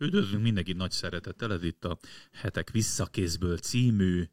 [0.00, 1.98] Üdvözlünk mindenkit nagy szeretettel, ez itt a
[2.32, 4.24] Hetek Visszakézből című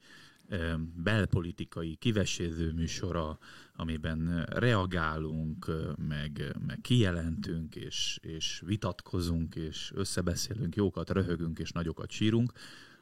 [0.95, 3.37] belpolitikai kiveséző műsora,
[3.75, 5.71] amiben reagálunk,
[6.07, 12.51] meg, meg kijelentünk, és, és vitatkozunk, és összebeszélünk, jókat röhögünk, és nagyokat sírunk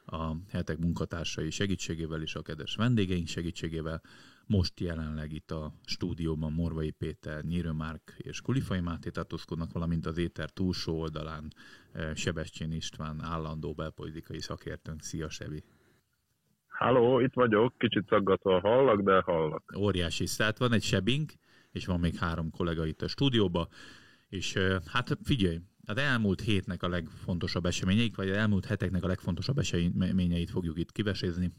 [0.06, 4.02] a hetek munkatársai segítségével és a kedves vendégeink segítségével.
[4.46, 10.18] Most jelenleg itt a stúdióban Morvai Péter, Nyírő Márk és Kulifai Máté tartózkodnak, valamint az
[10.18, 11.52] éter túlsó oldalán
[12.14, 15.02] Sebestyén István állandó belpolitikai szakértőnk.
[15.02, 15.64] Szia, Sebi!
[16.68, 19.74] Halló, itt vagyok, kicsit szaggatva hallak, de hallak.
[19.78, 21.32] Óriási, tehát van egy sebink,
[21.70, 23.68] és van még három kollega itt a stúdióba,
[24.28, 29.06] és eh, hát figyelj, az elmúlt hétnek a legfontosabb eseményeik, vagy az elmúlt heteknek a
[29.06, 31.52] legfontosabb eseményeit fogjuk itt kivesézni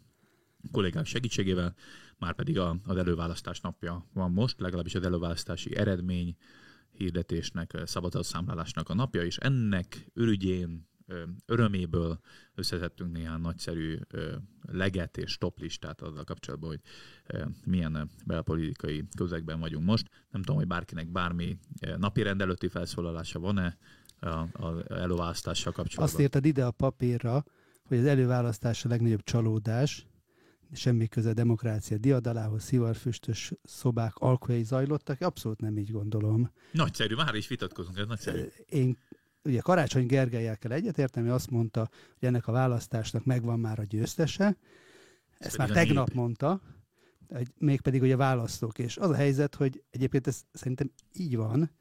[0.72, 1.76] kollégák segítségével,
[2.18, 6.36] már pedig az előválasztás napja van most, legalábbis az előválasztási eredmény
[6.98, 10.88] hirdetésnek, szavazatszámlálásnak a napja, és ennek örügyén,
[11.46, 12.20] öröméből
[12.56, 13.98] összetettünk néhány nagyszerű
[14.62, 16.80] leget és toplistát azzal kapcsolatban, hogy
[17.66, 20.10] milyen belpolitikai közegben vagyunk most.
[20.30, 21.58] Nem tudom, hogy bárkinek bármi
[21.98, 23.78] napi rendelőtti felszólalása van-e
[24.52, 26.06] az előválasztással kapcsolatban.
[26.06, 27.44] Azt írtad ide a papírra,
[27.84, 30.08] hogy az előválasztás a legnagyobb csalódás,
[30.72, 36.52] semmi köze a demokrácia diadalához, szivarfüstös szobák alkolyai zajlottak, abszolút nem így gondolom.
[36.72, 38.44] Nagyszerű, már is vitatkozunk, ez nagyszerű.
[38.70, 38.98] Én
[39.44, 44.58] ugye Karácsony Gergelyel kell egyetérteni, azt mondta, hogy ennek a választásnak megvan már a győztese,
[45.38, 46.16] ezt ez már tegnap nép.
[46.16, 46.62] mondta,
[47.58, 51.72] mégpedig ugye a választók, és az a helyzet, hogy egyébként ez szerintem így van,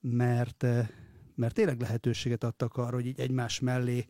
[0.00, 0.66] mert,
[1.34, 4.06] mert tényleg lehetőséget adtak arra, hogy így egymás mellé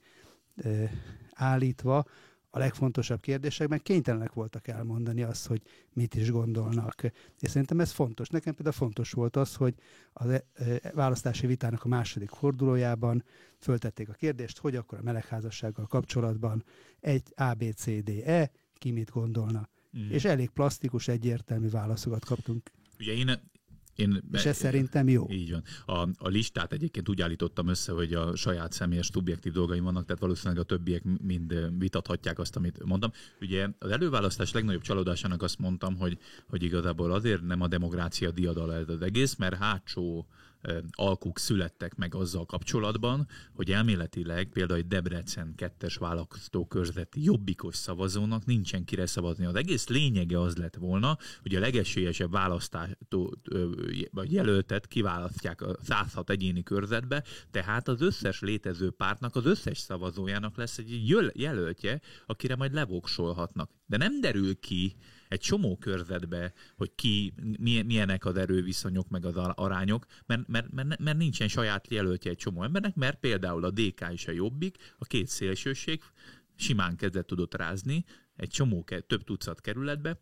[1.30, 2.04] állítva
[2.50, 5.62] a legfontosabb kérdésekben kénytelenek voltak elmondani azt, hogy
[5.92, 7.02] mit is gondolnak.
[7.40, 8.28] És szerintem ez fontos.
[8.28, 9.74] Nekem például fontos volt az, hogy
[10.12, 10.24] a
[10.94, 13.24] választási vitának a második fordulójában
[13.58, 16.64] föltették a kérdést, hogy akkor a melegházassággal kapcsolatban
[17.00, 19.68] egy A, B, C, D, E, ki mit gondolna.
[19.98, 20.10] Mm.
[20.10, 22.70] És elég plastikus, egyértelmű válaszokat kaptunk.
[22.98, 23.40] Ugye én
[23.96, 25.26] én, és ez szerintem jó.
[25.30, 25.62] Így van.
[25.98, 30.20] A, a listát egyébként úgy állítottam össze, hogy a saját személyes subjektív dolgaim vannak, tehát
[30.20, 33.12] valószínűleg a többiek mind vitathatják azt, amit mondtam.
[33.40, 36.18] Ugye az előválasztás legnagyobb csalódásának azt mondtam, hogy,
[36.48, 40.26] hogy igazából azért nem a demokrácia diadala ez az egész, mert hátsó
[40.90, 48.84] alkuk születtek meg azzal kapcsolatban, hogy elméletileg például egy Debrecen kettes választókörzeti jobbikos szavazónak nincsen
[48.84, 49.44] kire szavazni.
[49.44, 53.34] Az egész lényege az lett volna, hogy a legesélyesebb választó
[54.10, 60.56] vagy jelöltet kiválasztják a 106 egyéni körzetbe, tehát az összes létező pártnak, az összes szavazójának
[60.56, 63.70] lesz egy jelöltje, akire majd levoksolhatnak.
[63.90, 64.96] De nem derül ki,
[65.28, 67.34] egy csomó körzetbe, hogy ki,
[67.86, 72.62] milyenek az erőviszonyok, meg az arányok, mert, mert, mert, mert nincsen saját jelöltje egy csomó
[72.62, 76.02] embernek, mert például a DK is a jobbik, a két szélsőség
[76.56, 78.04] simán kezdett tudott rázni
[78.36, 80.20] egy csomó, több tucat kerületbe,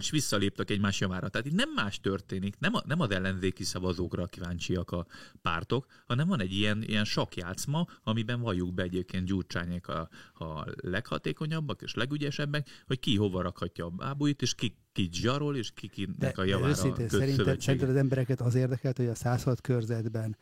[0.00, 1.28] és visszaléptek egymás javára.
[1.28, 5.06] Tehát itt nem más történik, nem, a, nem az ellenzéki szavazókra kíváncsiak a
[5.42, 11.82] pártok, hanem van egy ilyen, ilyen sakjátszma, amiben valljuk be egyébként Gyurcsányék a, a leghatékonyabbak
[11.82, 16.38] és legügyesebbek, hogy ki hova rakhatja a bábúit, és ki ki zsarol, és ki kinek
[16.38, 20.36] a javára őszintén, szerinted, szerinted az embereket az érdekelt, hogy a 106 körzetben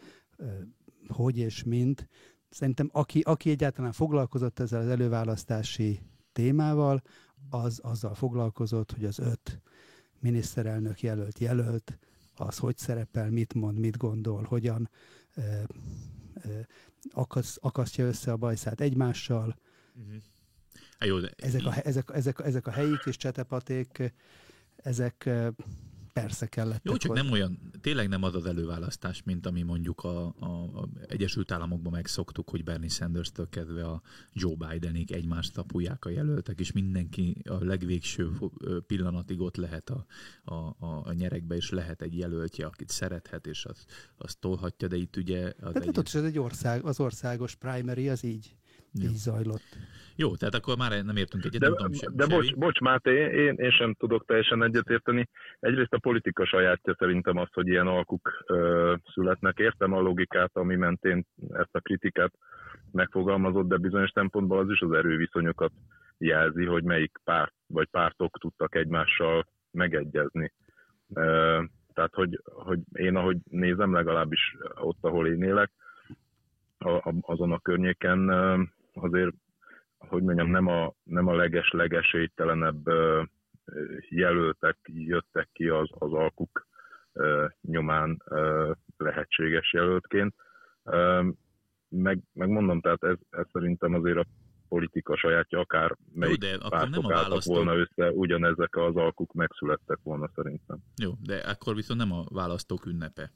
[1.08, 2.08] hogy és mint.
[2.50, 6.00] Szerintem aki, aki egyáltalán foglalkozott ezzel az előválasztási
[6.32, 7.02] témával,
[7.50, 9.60] az azzal foglalkozott, hogy az öt
[10.20, 11.98] miniszterelnök jelölt jelölt,
[12.36, 14.90] az hogy szerepel, mit mond, mit gondol, hogyan
[15.34, 15.42] ö,
[16.44, 16.60] ö,
[17.10, 19.56] akasz, akasztja össze a bajszát egymással.
[19.94, 20.22] Uh-huh.
[20.98, 21.30] Há, jó, de...
[21.36, 24.12] ezek, a, ezek, ezek, ezek a helyi kis csetepaték,
[24.76, 25.30] ezek
[26.20, 26.84] persze kellett.
[26.84, 30.88] Jó, csak nem olyan, tényleg nem az az előválasztás, mint ami mondjuk a, a, a
[31.06, 34.02] Egyesült Államokban megszoktuk, hogy Bernie Sanders-től kezdve a
[34.32, 38.30] Joe Bidenig egymást tapulják a jelöltek, és mindenki a legvégső
[38.86, 40.06] pillanatig ott lehet a,
[40.44, 43.84] a, a, nyerekbe, és lehet egy jelöltje, akit szerethet, és azt,
[44.16, 45.52] azt tolhatja, de itt ugye...
[45.60, 45.98] Az hát, egy...
[46.04, 48.57] is ez egy ország, az országos primary, az így
[49.02, 49.76] így zajlott.
[50.16, 52.12] Jó, tehát akkor már nem értünk egyet, de, nem tudom sem.
[52.16, 55.28] De bocs, bocs Máté, én, én sem tudok teljesen egyetérteni.
[55.60, 59.58] Egyrészt a politika sajátja szerintem azt, hogy ilyen alkuk ö, születnek.
[59.58, 62.32] Értem a logikát, ami mentén ezt a kritikát
[62.92, 65.72] megfogalmazott, de bizonyos szempontból az is az erőviszonyokat
[66.18, 70.52] jelzi, hogy melyik párt vagy pártok tudtak egymással megegyezni.
[71.14, 71.62] Ö,
[71.94, 75.70] tehát, hogy, hogy én ahogy nézem, legalábbis ott, ahol én élek,
[76.78, 78.30] a, azon a környéken
[79.02, 79.34] azért,
[79.98, 82.88] hogy mondjam, nem a, nem a leges legesélytelenebb
[84.08, 86.66] jelöltek jöttek ki az, az alkuk
[87.60, 88.22] nyomán
[88.96, 90.34] lehetséges jelöltként.
[91.88, 94.24] meg, megmondom, tehát ez, ez szerintem azért a
[94.68, 99.98] politika sajátja, akár melyik Jó, de pártok nem a volna össze, ugyanezek az alkuk megszülettek
[100.02, 100.78] volna szerintem.
[101.02, 103.32] Jó, de akkor viszont nem a választók ünnepe.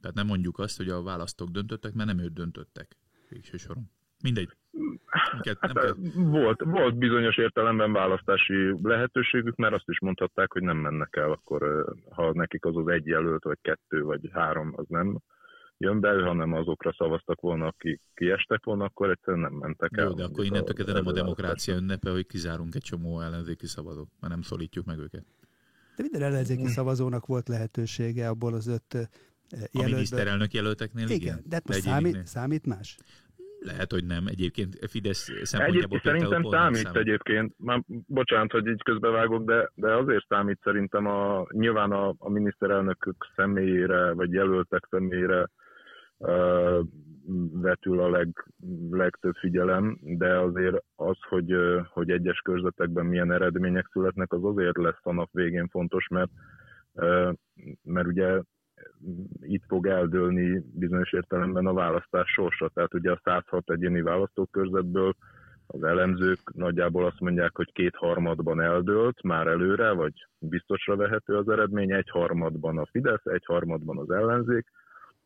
[0.00, 2.96] Tehát nem mondjuk azt, hogy a választók döntöttek, mert nem őt döntöttek
[3.28, 3.90] végső soron.
[4.22, 4.48] Mindegy.
[5.32, 5.94] Minket, hát, kell...
[6.14, 11.84] volt, volt bizonyos értelemben választási lehetőségük, mert azt is mondhatták, hogy nem mennek el, akkor
[12.10, 15.18] ha nekik az az egy jelölt, vagy kettő, vagy három, az nem
[15.78, 20.04] jön be, hanem azokra szavaztak volna, akik kiestek volna, akkor egyszerűen nem mentek el.
[20.04, 24.08] Jó, de akkor innentől kezdve nem a demokrácia ünnepe, hogy kizárunk egy csomó ellenzéki szavazót,
[24.20, 25.24] mert nem szólítjuk meg őket.
[25.96, 26.66] De minden ellenzéki mm.
[26.66, 28.94] szavazónak volt lehetősége abból az öt
[29.50, 29.82] jelöltből.
[29.82, 31.16] A miniszterelnök jelölteknél igen.
[31.16, 31.42] igen.
[31.44, 32.96] De hát most számít, számít más?
[33.60, 34.26] Lehet, hogy nem.
[34.26, 37.54] Egyébként Fidesz szempontjából Szerintem számít, számít egyébként.
[37.58, 43.16] Már, bocsánat, hogy így közbevágok, de, de azért számít szerintem a, nyilván a, a miniszterelnökök
[43.36, 45.50] személyére, vagy jelöltek személyére
[46.16, 46.80] uh,
[47.52, 48.28] vetül a leg,
[48.90, 51.54] legtöbb figyelem, de azért az, hogy,
[51.92, 56.30] hogy egyes körzetekben milyen eredmények születnek, az azért lesz a nap végén fontos, mert,
[57.82, 58.40] mert ugye
[59.40, 62.68] itt fog eldőlni bizonyos értelemben a választás sorsa.
[62.68, 65.14] Tehát ugye a 106 egyéni választókörzetből
[65.66, 71.92] az elemzők nagyjából azt mondják, hogy kétharmadban eldőlt már előre, vagy biztosra vehető az eredmény,
[71.92, 74.66] egy harmadban a Fidesz, egy harmadban az ellenzék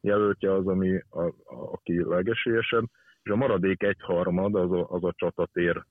[0.01, 1.33] jelöltje az, ami a, a,
[1.73, 2.85] aki legesélyesebb,
[3.23, 5.85] és a maradék egy harmad az a, az a csatatér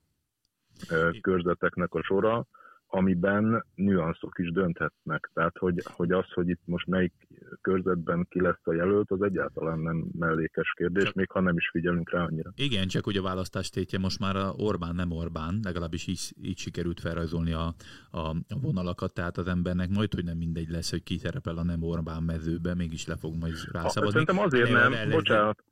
[1.20, 2.46] körzeteknek a sora,
[2.90, 5.30] amiben nüanszok is dönthetnek.
[5.34, 7.12] Tehát, hogy, hogy az, hogy itt most melyik
[7.60, 11.68] körzetben ki lesz a jelölt, az egyáltalán nem mellékes kérdés, csak, még ha nem is
[11.70, 12.50] figyelünk rá annyira.
[12.54, 16.58] Igen, csak hogy a választás tétje most már a Orbán nem Orbán, legalábbis így, így
[16.58, 17.74] sikerült felrajzolni a,
[18.10, 21.64] a, a vonalakat, tehát az embernek majd, hogy nem mindegy lesz, hogy ki szerepel a
[21.64, 24.10] nem Orbán mezőbe, mégis le fog majd rászavazni.
[24.10, 25.12] Szerintem azért nem, ellenzék...
[25.12, 25.64] bocsánat.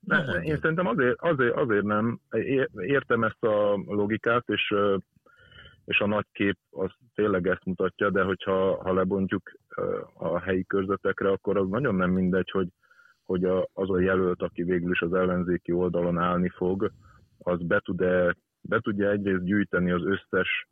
[0.00, 2.20] Ne, én szerintem azért, azért, azért nem.
[2.74, 4.74] Értem ezt a logikát, és
[5.84, 9.52] és a nagy kép az tényleg ezt mutatja, de hogyha ha lebontjuk
[10.14, 12.68] a helyi körzetekre, akkor az nagyon nem mindegy, hogy,
[13.24, 16.92] hogy az a jelölt, aki végül is az ellenzéki oldalon állni fog,
[17.38, 20.68] az be, tud-e, be tudja egyrészt gyűjteni az összes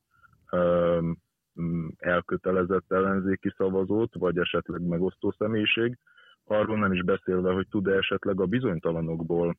[1.96, 5.98] elkötelezett ellenzéki szavazót, vagy esetleg megosztó személyiség,
[6.44, 9.56] arról nem is beszélve, hogy tud-e esetleg a bizonytalanokból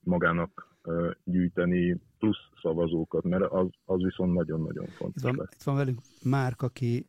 [0.00, 0.76] magának
[1.24, 5.22] gyűjteni plusz szavazókat, mert az, az viszont nagyon-nagyon fontos.
[5.22, 7.06] Itt van, itt van velünk Márk, aki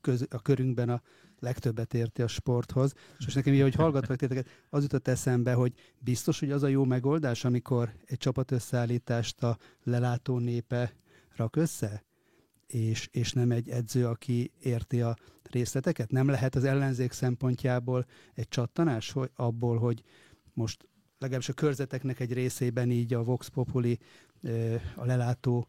[0.00, 1.02] köz, a körünkben a
[1.40, 5.72] legtöbbet érti a sporthoz, és most nekem így, hogy hallgatlak tényleg, az jutott eszembe, hogy
[5.98, 10.92] biztos, hogy az a jó megoldás, amikor egy csapat összeállítást a lelátó népe
[11.36, 12.04] rak össze,
[12.66, 16.10] és, és nem egy edző, aki érti a részleteket?
[16.10, 20.02] Nem lehet az ellenzék szempontjából egy csattanás hogy abból, hogy
[20.52, 20.88] most
[21.18, 23.98] legalábbis a körzeteknek egy részében így a Vox Populi
[24.94, 25.68] a lelátó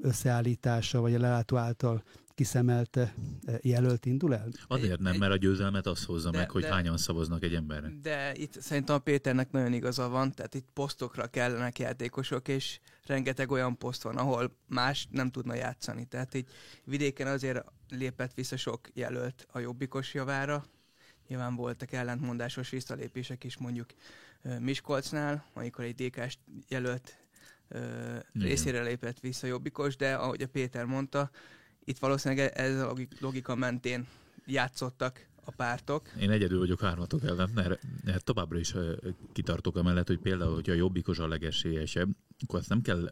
[0.00, 2.02] összeállítása, vagy a lelátó által
[2.34, 3.14] kiszemelte
[3.60, 4.48] jelölt indul el?
[4.66, 7.92] Azért nem, mert a győzelmet az hozza de, meg, hogy de, hányan szavaznak egy emberre.
[8.02, 13.50] De itt szerintem a Péternek nagyon igaza van, tehát itt posztokra kellenek játékosok, és rengeteg
[13.50, 16.04] olyan poszt van, ahol más nem tudna játszani.
[16.04, 16.48] Tehát így
[16.84, 20.64] vidéken azért lépett vissza sok jelölt a jobbikos javára,
[21.28, 23.86] Nyilván voltak ellentmondásos visszalépések is mondjuk
[24.60, 26.26] Miskolcnál, amikor egy dk
[26.68, 27.16] jelölt
[28.32, 31.30] részére lépett vissza Jobbikos, de ahogy a Péter mondta,
[31.84, 34.06] itt valószínűleg ez a logika mentén
[34.46, 36.08] játszottak a pártok.
[36.20, 38.74] Én egyedül vagyok hármatok ellen, mert, mert továbbra is
[39.32, 42.08] kitartok amellett, hogy például, hogyha a jobbikos a legesélyesebb,
[42.42, 43.10] akkor azt nem kell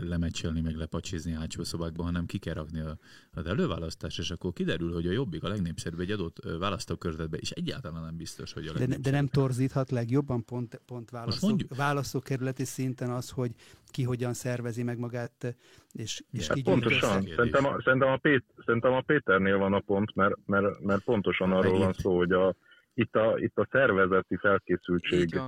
[0.00, 2.98] lemecselni, meg lepacsizni átsó szobákban, hanem ki kell rakni a,
[3.32, 8.02] az előválasztás, és akkor kiderül, hogy a jobbik a legnépszerűbb egy adott választókörzetben, és egyáltalán
[8.02, 13.30] nem biztos, hogy a de, de nem torzíthat legjobban pont, pont választó, választókerületi szinten az,
[13.30, 13.50] hogy
[13.86, 15.56] ki hogyan szervezi meg magát,
[15.92, 17.26] és, és hát pontosan.
[17.36, 21.52] Szerintem a, szerintem, a Pét, szerintem a Péternél van a pont, mert, mert, mert pontosan
[21.52, 22.54] arról van szó, hogy a,
[22.94, 25.40] itt, a, itt a szervezeti felkészültség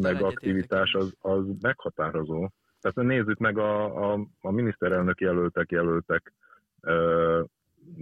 [0.00, 2.48] meg aktivitás az, az meghatározó.
[2.80, 6.32] Tehát nézzük meg a, a, a miniszterelnök jelöltek jelöltek
[6.80, 7.42] ö,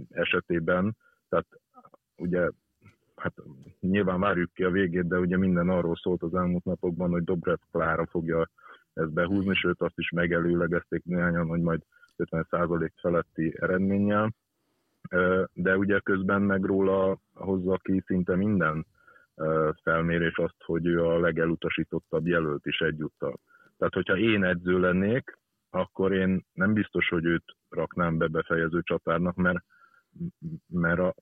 [0.09, 0.97] esetében,
[1.29, 1.47] tehát
[2.17, 2.49] ugye
[3.15, 3.33] hát
[3.79, 7.57] nyilván várjuk ki a végét, de ugye minden arról szólt az elmúlt napokban, hogy Dobrev
[7.71, 8.49] Klára fogja
[8.93, 11.81] ezt behúzni, sőt azt is megelőlegezték néhányan, hogy majd
[12.17, 14.33] 50% feletti eredménnyel,
[15.53, 18.85] de ugye közben meg róla hozza ki szinte minden
[19.83, 23.39] felmérés azt, hogy ő a legelutasítottabb jelölt is egyúttal.
[23.77, 25.37] Tehát, hogyha én edző lennék,
[25.69, 29.63] akkor én nem biztos, hogy őt raknám be befejező csatárnak, mert,
[30.67, 31.15] mert, a,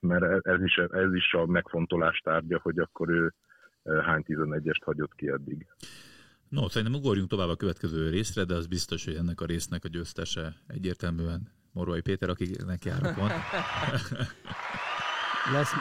[0.00, 3.34] mert ez, is, ez is a megfontolás tárgya, hogy akkor ő
[3.84, 5.66] hány 11-est hagyott ki eddig.
[6.48, 9.88] No, szerintem ugorjunk tovább a következő részre, de az biztos, hogy ennek a résznek a
[9.88, 13.30] győztese egyértelműen Morvai Péter, akinek járok van.
[15.52, 15.72] Lesz...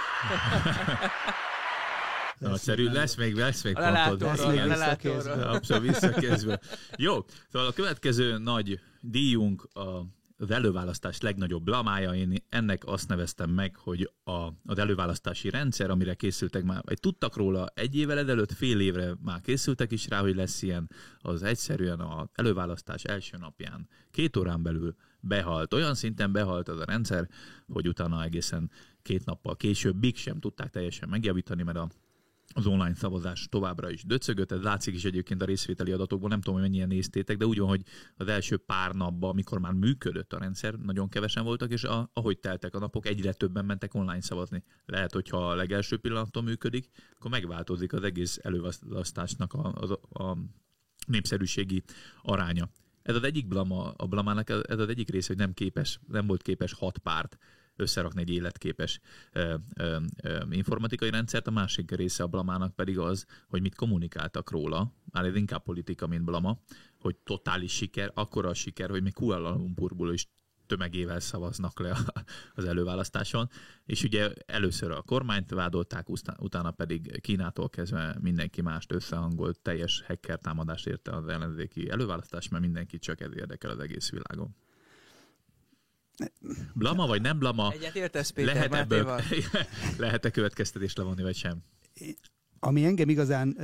[2.39, 4.21] Nagyszerű, lesz, még, lesz még pontod.
[4.21, 5.31] Lesz még visszakézve.
[5.31, 6.59] Abszolút visszakézve.
[6.97, 10.05] Jó, szóval a következő nagy díjunk a
[10.41, 16.13] az előválasztás legnagyobb blamája, én ennek azt neveztem meg, hogy a, az előválasztási rendszer, amire
[16.13, 20.35] készültek már, vagy tudtak róla egy évvel ezelőtt, fél évre már készültek is rá, hogy
[20.35, 25.73] lesz ilyen, az egyszerűen az előválasztás első napján, két órán belül behalt.
[25.73, 27.29] Olyan szinten behalt az a rendszer,
[27.67, 31.89] hogy utána egészen két nappal későbbig sem tudták teljesen megjavítani, mert a
[32.59, 36.59] az online szavazás továbbra is döcögött, ez látszik is egyébként a részvételi adatokból, nem tudom,
[36.59, 37.81] hogy mennyien néztétek, de úgy hogy
[38.15, 42.39] az első pár napban, amikor már működött a rendszer, nagyon kevesen voltak, és a, ahogy
[42.39, 44.63] teltek a napok, egyre többen mentek online szavazni.
[44.85, 50.37] Lehet, hogyha a legelső pillanaton működik, akkor megváltozik az egész előválasztásnak a, a, a
[51.07, 51.83] népszerűségi
[52.21, 52.69] aránya.
[53.01, 56.41] Ez az egyik blama, a blamának ez az egyik része, hogy nem képes, nem volt
[56.41, 57.37] képes hat párt
[57.79, 58.99] összerakni egy életképes
[59.31, 64.51] ö, ö, ö, informatikai rendszert, a másik része a blamának pedig az, hogy mit kommunikáltak
[64.51, 66.59] róla, már ez inkább politika, mint blama,
[66.99, 70.27] hogy totális siker, akkora a siker, hogy még Kuala Lumpurból is
[70.69, 71.97] tömegével szavaznak le
[72.55, 73.49] az előválasztáson,
[73.85, 80.39] és ugye először a kormányt vádolták, utána pedig Kínától kezdve mindenki mást összehangolt, teljes hacker
[80.39, 84.55] támadást érte az ellenzéki előválasztás, mert mindenki csak ez érdekel az egész világon.
[86.73, 87.71] Blama vagy nem blama?
[87.71, 89.21] Egyet értesz, Péter lehet ebből,
[89.97, 91.63] lehet-e következtetés levonni, vagy sem?
[92.59, 93.57] Ami engem igazán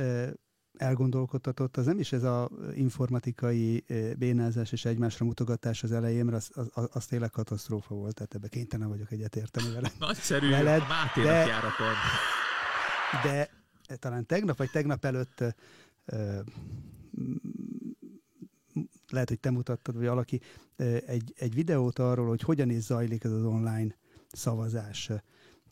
[0.76, 3.84] elgondolkodtatott, az nem is ez a informatikai
[4.18, 8.48] bénázás és egymásra mutogatás az elején, mert az, az, az tényleg katasztrófa volt, tehát ebbe
[8.48, 9.90] kénytelen vagyok egyetérteni vele.
[9.98, 11.94] Nagyszerű, veled, Máténak de, járaton.
[13.22, 13.50] De
[13.98, 15.44] talán tegnap vagy tegnap előtt
[19.10, 20.40] lehet, hogy te mutattad, vagy valaki
[21.06, 23.96] egy, egy videót arról, hogy hogyan is zajlik ez az online
[24.32, 25.10] szavazás.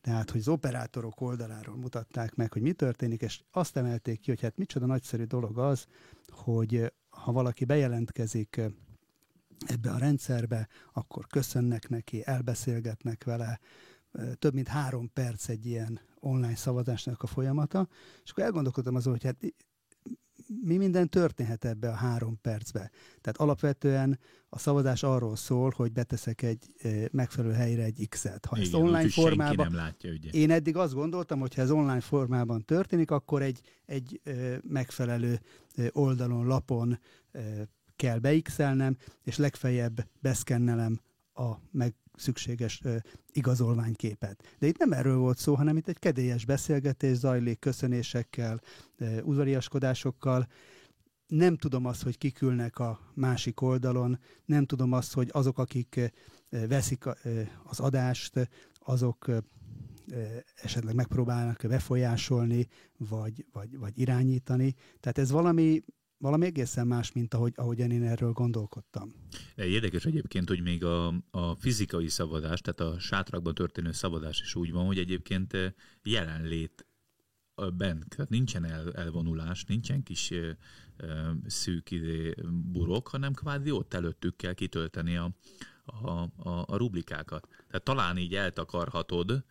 [0.01, 4.41] Tehát, hogy az operátorok oldaláról mutatták meg, hogy mi történik, és azt emelték ki, hogy
[4.41, 5.87] hát micsoda nagyszerű dolog az,
[6.29, 8.61] hogy ha valaki bejelentkezik
[9.67, 13.61] ebbe a rendszerbe, akkor köszönnek neki, elbeszélgetnek vele,
[14.39, 17.89] több mint három perc egy ilyen online szavazásnak a folyamata,
[18.25, 19.55] és akkor elgondolkodtam azon, hogy hát
[20.63, 22.91] mi minden történhet ebbe a három percbe.
[23.21, 24.19] Tehát alapvetően
[24.49, 26.71] a szavazás arról szól, hogy beteszek egy
[27.11, 28.45] megfelelő helyre egy X-et.
[28.45, 29.67] Ha Igen, ezt online formában...
[29.67, 30.31] nem látja, ugye.
[30.31, 34.21] Én eddig azt gondoltam, hogy ha ez online formában történik, akkor egy, egy
[34.69, 35.41] megfelelő
[35.93, 36.99] oldalon, lapon
[37.97, 41.01] kell beixelnem, és legfeljebb beszkennelem
[41.35, 42.83] a meg szükséges
[43.33, 44.57] igazolványképet.
[44.59, 48.61] De itt nem erről volt szó, hanem itt egy kedélyes beszélgetés zajlik köszönésekkel,
[49.23, 50.49] udvariaskodásokkal.
[51.27, 56.13] Nem tudom azt, hogy kikülnek a másik oldalon, nem tudom azt, hogy azok, akik
[56.49, 57.05] veszik
[57.65, 59.31] az adást, azok
[60.55, 62.67] esetleg megpróbálnak befolyásolni,
[62.97, 64.75] vagy, vagy, vagy irányítani.
[65.01, 65.83] Tehát ez valami
[66.19, 69.13] valami egészen más, mint ahogy, ahogy én erről gondolkodtam.
[69.57, 74.73] Érdekes egyébként, hogy még a, a fizikai szavazás, tehát a sátrakban történő szavazás is úgy
[74.73, 76.87] van, hogy egyébként eh, jelenlét
[77.77, 80.57] bent, tehát nincsen el, elvonulás, nincsen kis ö, eh,
[80.97, 82.35] ö, szűk idé
[82.73, 85.35] burok, hanem kvázi ott előttük kell kitölteni a,
[85.85, 87.49] a, a, a rublikákat.
[87.67, 89.45] Tehát talán így eltakarhatod,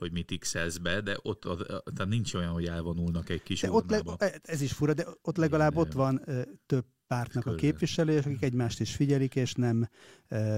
[0.00, 3.70] hogy mit x be, de ott az, tehát nincs olyan, hogy elvonulnak egy kis de
[3.70, 4.02] ott le,
[4.42, 8.42] Ez is fura, de ott legalább Igen, ott van ö, több pártnak a képviselője, akik
[8.42, 9.88] egymást is figyelik, és nem
[10.28, 10.56] ö,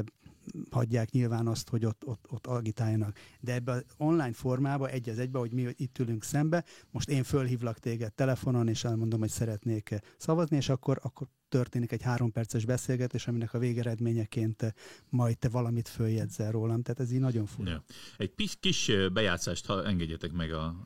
[0.71, 3.19] hagyják nyilván azt, hogy ott, ott, ott agitáljanak.
[3.41, 7.23] De ebbe az online formába, egy az egybe, hogy mi itt ülünk szembe, most én
[7.23, 12.65] fölhívlak téged telefonon, és elmondom, hogy szeretnék szavazni, és akkor, akkor történik egy három perces
[12.65, 14.75] beszélgetés, aminek a végeredményeként
[15.09, 16.83] majd te valamit följegyzel rólam.
[16.83, 17.71] Tehát ez így nagyon fura.
[17.71, 17.85] Ja.
[18.17, 20.77] Egy kis, kis bejátszást ha engedjetek meg a,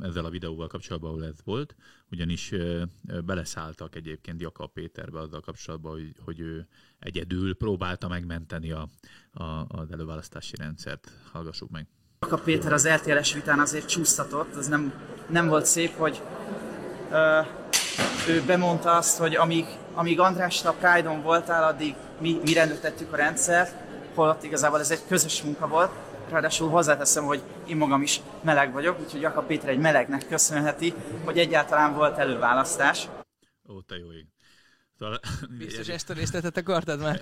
[0.00, 1.76] ezzel a videóval kapcsolatban, ahol ez volt,
[2.10, 2.52] ugyanis
[3.24, 8.88] beleszálltak egyébként Jakab Péterbe azzal kapcsolatban, hogy, hogy ő egyedül próbálta megmenteni a,
[9.32, 11.12] a, az előválasztási rendszert.
[11.32, 11.86] Hallgassuk meg.
[12.20, 14.92] Jakab Péter az RTL-es vitán azért csúsztatott, az nem,
[15.28, 16.22] nem volt szép, hogy
[17.10, 17.46] uh,
[18.28, 23.16] ő bemondta azt, hogy amíg, amíg András a Pride-on voltál, addig mi, mi rendőrtettük a
[23.16, 23.74] rendszert,
[24.14, 25.90] holott igazából ez egy közös munka volt.
[26.30, 31.38] Ráadásul hozzáteszem, hogy én magam is meleg vagyok, úgyhogy Jakab Péter egy melegnek köszönheti, hogy
[31.38, 33.08] egyáltalán volt előválasztás.
[33.68, 34.26] Ó, te jó ég.
[35.02, 35.20] Szóval,
[35.58, 37.20] Biztos ezt a részletet akartad már?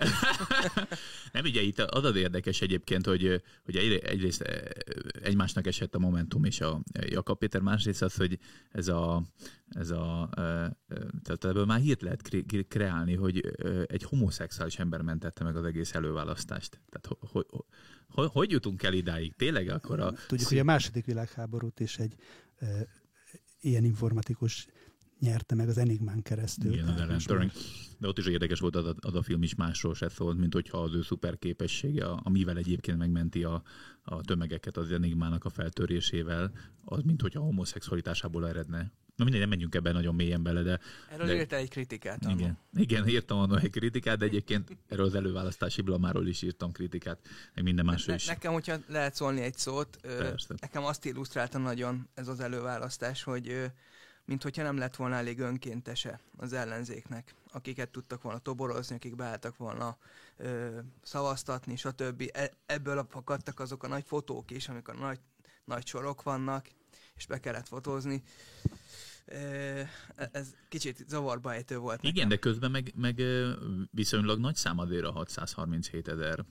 [1.33, 4.43] nem, ugye itt az az érdekes egyébként, hogy, hogy egyrészt
[5.23, 8.39] egymásnak esett a Momentum és a Jakab Péter, másrészt az, hogy
[8.71, 9.23] ez a,
[9.69, 10.29] ez a
[11.23, 12.31] tehát ebből már hírt lehet
[12.69, 13.57] kreálni, hogy
[13.87, 16.81] egy homoszexuális ember mentette meg az egész előválasztást.
[16.91, 17.47] Tehát hogy,
[18.09, 19.35] hogy, hogy jutunk el idáig?
[19.37, 20.13] Tényleg akkor a...
[20.27, 22.15] Tudjuk, hogy a második világháborút is egy
[22.59, 22.87] e,
[23.61, 24.67] ilyen informatikus
[25.21, 26.73] nyerte meg az Enigmán keresztül.
[26.73, 27.51] Igen, az Alan Turing.
[27.99, 30.79] De ott is érdekes volt az, az a film is másról se szólt, mint hogyha
[30.79, 33.63] az ő szuper képessége, amivel egyébként megmenti a,
[34.03, 36.53] a tömegeket az Enigmának a feltörésével,
[36.85, 38.93] az mint hogyha a homoszexualitásából eredne.
[39.17, 40.81] Na mindegy, nem menjünk ebben nagyon mélyen bele, de...
[41.11, 42.23] Erről de, írtál egy kritikát.
[42.23, 46.73] Igen, igen, igen, írtam annól egy kritikát, de egyébként erről az előválasztási blamáról is írtam
[46.73, 47.19] kritikát,
[47.55, 48.27] meg minden másról is.
[48.27, 50.55] Ne, nekem, hogyha lehet szólni egy szót, Persze.
[50.61, 53.71] nekem azt illusztrálta nagyon ez az előválasztás, hogy
[54.25, 59.57] mint hogyha nem lett volna elég önkéntese az ellenzéknek, akiket tudtak volna toborozni, akik beálltak
[59.57, 59.97] volna
[60.37, 62.31] ö, szavaztatni, stb.
[62.33, 65.19] E, ebből fakadtak azok a nagy fotók is, amikor nagy,
[65.65, 66.67] nagy sorok vannak,
[67.15, 68.23] és be kellett fotózni.
[70.33, 72.03] Ez kicsit zavarba ejtő volt.
[72.03, 73.23] Igen, de közben meg, meg
[73.91, 76.45] viszonylag nagy számadér a 637 ezer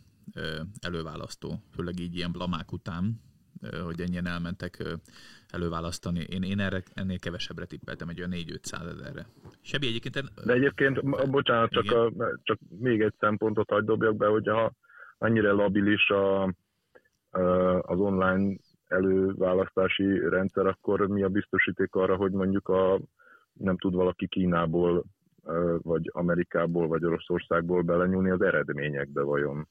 [0.80, 3.22] előválasztó, főleg így ilyen blamák után,
[3.84, 4.84] hogy ennyien elmentek
[5.52, 6.20] előválasztani.
[6.20, 9.26] Én, én erre, ennél kevesebbre tippeltem, egy olyan 4-500 ezerre.
[9.62, 10.46] Sebi egyébként...
[10.46, 12.12] De egyébként, bocsánat, csak, a,
[12.44, 14.72] csak még egy szempontot hagy dobjak be, hogy ha
[15.18, 16.44] annyira labilis a,
[17.82, 18.56] az online
[18.88, 23.00] előválasztási rendszer, akkor mi a biztosíték arra, hogy mondjuk a,
[23.54, 25.06] nem tud valaki Kínából,
[25.78, 29.68] vagy Amerikából, vagy Oroszországból belenyúlni az eredményekbe vajon?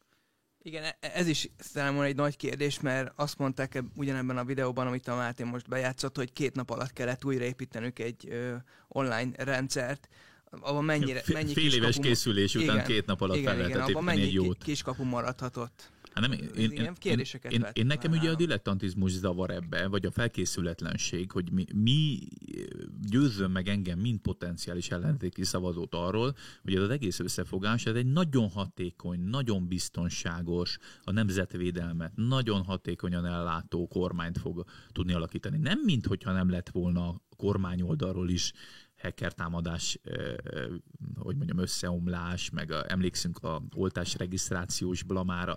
[0.68, 5.08] Igen, e- ez is számomra egy nagy kérdés, mert azt mondták ugyanebben a videóban, amit
[5.08, 8.54] a Máté most bejátszott, hogy két nap alatt kellett újraépítenünk egy ö,
[8.88, 10.08] online rendszert,
[10.50, 14.02] abban mennyire, mennyi Fél éves készülés után igen, két nap alatt igen, fel lehetett igen,
[14.02, 14.62] építeni egy jót.
[14.62, 15.90] kiskapu maradhatott.
[16.12, 20.06] Hát nem, én, én, kérdéseket én, én, én nekem ugye a dilettantizmus zavar ebbe, vagy
[20.06, 22.18] a felkészületlenség, hogy mi, mi
[23.00, 28.06] győzzön meg engem, mint potenciális ellenzéki szavazót arról, hogy ez az egész összefogás, ez egy
[28.06, 35.58] nagyon hatékony, nagyon biztonságos, a nemzetvédelmet nagyon hatékonyan ellátó kormányt fog tudni alakítani.
[35.58, 38.52] Nem mint hogyha nem lett volna kormány oldalról is
[38.98, 39.98] hacker támadás,
[41.14, 45.56] hogy mondjam, összeomlás, meg a, emlékszünk a oltás regisztrációs blamára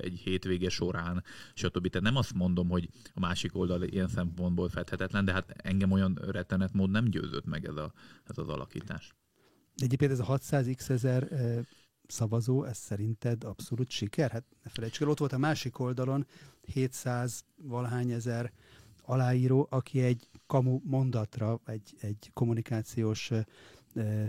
[0.00, 1.24] egy hétvége során,
[1.54, 1.88] stb.
[1.88, 6.18] Tehát nem azt mondom, hogy a másik oldal ilyen szempontból fedhetetlen, de hát engem olyan
[6.30, 7.92] rettenet nem győzött meg ez, a,
[8.24, 9.14] ez az alakítás.
[9.76, 11.28] De egyébként ez a 600x ezer
[12.06, 14.30] szavazó, ez szerinted abszolút siker?
[14.30, 16.26] Hát ne felejtsük el, ott volt a másik oldalon
[16.60, 18.52] 700 valahány ezer
[19.08, 23.30] aláíró, aki egy kamu mondatra, egy, egy kommunikációs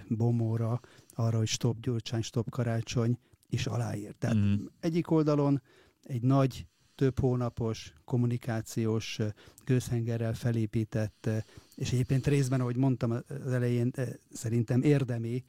[0.07, 0.79] bomóra
[1.13, 3.17] arra, hogy stop Gyurcsány, stop Karácsony
[3.49, 4.13] is aláír.
[4.17, 4.65] Tehát mm.
[4.79, 5.61] egyik oldalon
[6.03, 6.65] egy nagy,
[6.95, 9.19] több hónapos kommunikációs
[9.65, 11.29] gőzhengerrel felépített,
[11.75, 13.91] és egyébként részben, ahogy mondtam az elején,
[14.31, 15.43] szerintem érdemi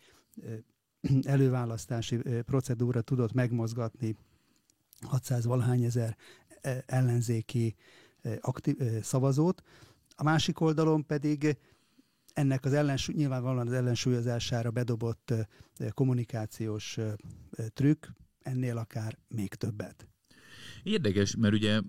[1.23, 2.17] előválasztási
[2.47, 4.17] procedúra tudott megmozgatni
[5.01, 6.17] 600 valahány ezer
[6.87, 7.75] ellenzéki
[8.41, 9.63] aktív, szavazót,
[10.15, 11.57] a másik oldalon pedig
[12.33, 15.35] ennek az ellensúly, nyilvánvalóan az ellensúlyozására bedobott
[15.95, 16.99] kommunikációs
[17.69, 18.07] trükk,
[18.43, 20.09] ennél akár még többet.
[20.83, 21.81] Érdekes, mert ugye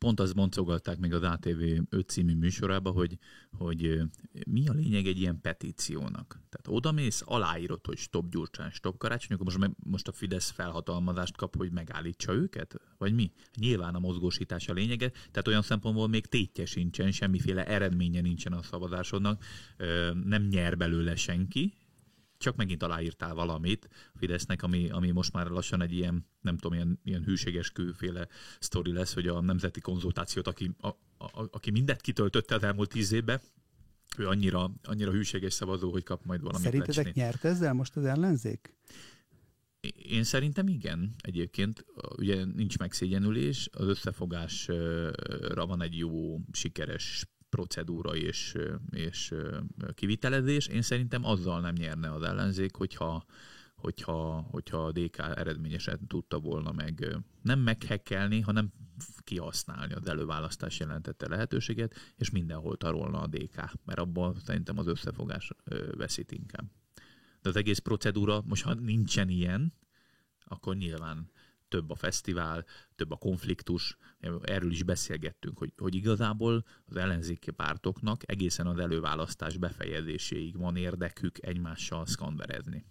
[0.00, 3.18] pont azt boncogatták még az ATV 5 című műsorában, hogy,
[3.50, 4.00] hogy
[4.46, 6.40] mi a lényeg egy ilyen petíciónak.
[6.48, 11.56] Tehát odamész, aláírod, hogy stop Gyurcsán, stop Karácsony, akkor most, most a Fidesz felhatalmazást kap,
[11.56, 12.80] hogy megállítsa őket?
[12.98, 13.32] Vagy mi?
[13.54, 18.62] Nyilván a mozgósítás a lényege, tehát olyan szempontból még tétje sincsen, semmiféle eredménye nincsen a
[18.62, 19.44] szavazásodnak,
[20.24, 21.79] nem nyer belőle senki,
[22.40, 27.00] csak megint aláírtál valamit Fidesznek, ami, ami most már lassan egy ilyen, nem tudom, ilyen,
[27.04, 32.54] ilyen hűséges külféle sztori lesz, hogy a nemzeti konzultációt, aki, a, a, aki mindet kitöltötte
[32.54, 33.40] az elmúlt tíz évben,
[34.16, 37.20] ő annyira, annyira hűséges szavazó, hogy kap majd valamit Szerintetek lecsni.
[37.20, 38.74] nyert ezzel most az ellenzék?
[40.08, 41.14] Én szerintem igen.
[41.18, 41.84] Egyébként
[42.16, 48.56] ugye nincs megszégyenülés, az összefogásra van egy jó, sikeres procedúra és,
[48.90, 49.34] és
[49.94, 50.66] kivitelezés.
[50.66, 53.24] Én szerintem azzal nem nyerne az ellenzék, hogyha,
[53.76, 58.72] hogyha, hogyha a DK eredményesen tudta volna meg nem meghekkelni, hanem
[59.24, 65.52] kihasználni az előválasztás jelentette lehetőséget, és mindenhol tarolna a DK, mert abban szerintem az összefogás
[65.96, 66.70] veszít inkább.
[67.42, 69.72] De az egész procedúra, most ha nincsen ilyen,
[70.44, 71.30] akkor nyilván
[71.70, 72.64] több a fesztivál,
[72.96, 73.96] több a konfliktus,
[74.42, 81.46] erről is beszélgettünk, hogy, hogy igazából az ellenzéki pártoknak egészen az előválasztás befejezéséig van érdekük
[81.46, 82.84] egymással szkanderezni.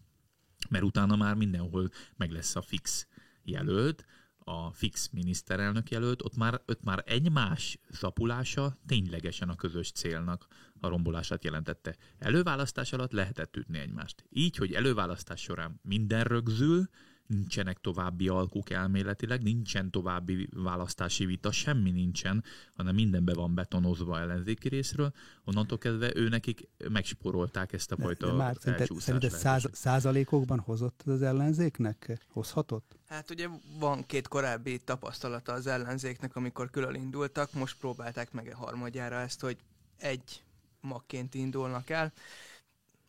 [0.70, 3.08] Mert utána már mindenhol meg lesz a fix
[3.44, 4.06] jelölt,
[4.38, 10.48] a fix miniszterelnök jelölt, ott már, ott már egymás szapulása ténylegesen a közös célnak
[10.80, 11.96] a rombolását jelentette.
[12.18, 14.24] Előválasztás alatt lehetett ütni egymást.
[14.30, 16.90] Így, hogy előválasztás során minden rögzül,
[17.30, 22.44] nincsenek további alkuk elméletileg, nincsen további választási vita, semmi nincsen,
[22.76, 25.14] hanem minden be van betonozva ellenzéki részről,
[25.44, 28.58] onnantól kezdve ő nekik megsporolták ezt a fajta de, de már
[28.98, 32.20] szerinted száz, százalékokban hozott az ellenzéknek?
[32.28, 32.98] Hozhatott?
[33.08, 33.48] Hát ugye
[33.80, 39.42] van két korábbi tapasztalata az ellenzéknek, amikor külön indultak, most próbálták meg a harmadjára ezt,
[39.42, 39.58] hogy
[39.98, 40.44] egy
[40.82, 42.14] magként indulnak el.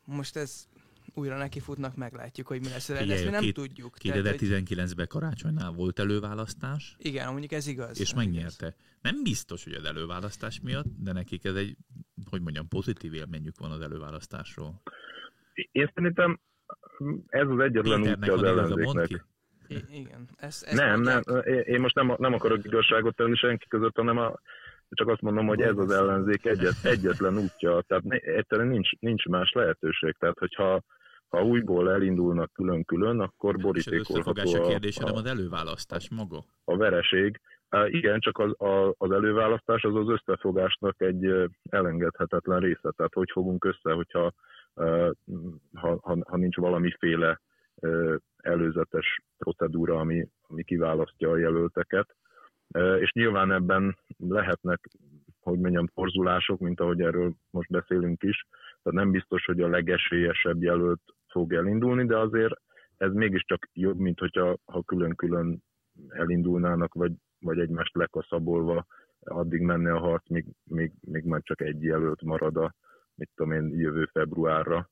[0.04, 0.68] Most ez
[1.20, 2.88] újra nekifutnak, meglátjuk, hogy mi lesz.
[2.88, 3.94] De ezt mi nem két, tudjuk.
[4.02, 6.96] 2019-ben karácsonynál volt előválasztás.
[6.98, 8.00] Igen, mondjuk ez igaz.
[8.00, 8.66] És megnyerte.
[8.66, 8.88] Igaz.
[9.02, 11.76] Nem biztos, hogy az előválasztás miatt, de nekik ez egy,
[12.30, 14.82] hogy mondjam, pozitív élményük van az előválasztásról.
[15.72, 16.40] Én szerintem
[17.26, 19.24] ez az egyetlen útja az ellenzéknek.
[19.90, 20.28] igen.
[20.36, 21.22] Ez, ez nem, nem,
[21.64, 24.40] én most nem, nem akarok igazságot tenni senki között, hanem a,
[24.90, 29.52] csak azt mondom, hogy ez az ellenzék egyet, egyetlen útja, tehát egyszerűen nincs, nincs más
[29.52, 30.16] lehetőség.
[30.18, 30.82] Tehát, hogyha
[31.30, 36.44] ha újból elindulnak külön-külön, akkor borítékolható a, kérdés, a, az előválasztás maga.
[36.64, 37.40] A vereség.
[37.86, 42.90] Igen, csak az, a, az előválasztás az az összefogásnak egy elengedhetetlen része.
[42.96, 44.32] Tehát hogy fogunk össze, hogyha
[45.74, 47.40] ha, ha, ha nincs valamiféle
[48.36, 52.16] előzetes procedúra, ami, ami kiválasztja a jelölteket.
[53.00, 54.88] És nyilván ebben lehetnek,
[55.40, 58.46] hogy mondjam, torzulások, mint ahogy erről most beszélünk is.
[58.82, 62.54] Tehát nem biztos, hogy a legesélyesebb jelölt fog elindulni, de azért
[62.96, 65.62] ez mégiscsak jobb, mint hogyha ha külön-külön
[66.08, 68.86] elindulnának, vagy, vagy egymást lekaszabolva
[69.20, 72.74] addig menne a harc, míg, még, még már csak egy jelölt marad a,
[73.14, 74.88] mit tudom én, jövő februárra.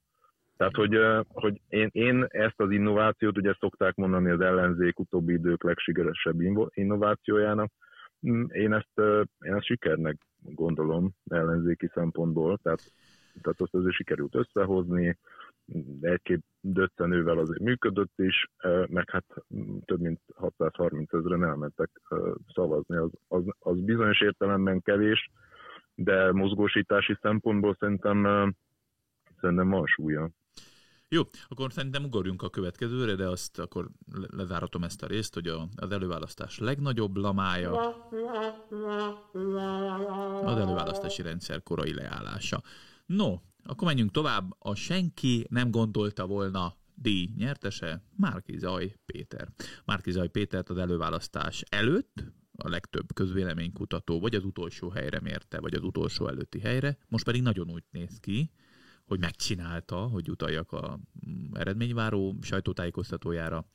[0.57, 0.99] Tehát, hogy,
[1.29, 7.73] hogy én, én ezt az innovációt, ugye szokták mondani az ellenzék utóbbi idők legsikeresebb innovációjának,
[8.29, 9.01] mm, én ezt,
[9.41, 12.81] én ezt sikernek gondolom ellenzéki szempontból, tehát,
[13.43, 15.19] tehát azt azért sikerült összehozni,
[16.01, 18.51] egy-két döccenővel azért működött is,
[18.87, 19.25] meg hát
[19.85, 21.91] több mint 630 ezeren elmentek
[22.55, 25.31] szavazni, az, az, az bizonyos értelemben kevés,
[25.95, 28.25] de mozgósítási szempontból szerintem,
[29.41, 30.31] szerintem van súlya.
[31.11, 33.89] Jó, akkor szerintem ugorjunk a következőre, de azt akkor
[34.37, 37.71] lezáratom ezt a részt, hogy a, az előválasztás legnagyobb lamája
[40.45, 42.61] az előválasztási rendszer korai leállása.
[43.07, 43.35] No,
[43.69, 44.55] akkor menjünk tovább.
[44.59, 48.59] A senki nem gondolta volna díj nyertese Márki
[49.07, 49.49] Péter.
[49.85, 52.25] Márki Zaj Pétert az előválasztás előtt
[52.57, 56.99] a legtöbb közvéleménykutató vagy az utolsó helyre mérte, vagy az utolsó előtti helyre.
[57.09, 58.51] Most pedig nagyon úgy néz ki,
[59.05, 63.67] hogy megcsinálta, hogy utaljak a mm, eredményváró sajtótájékoztatójára,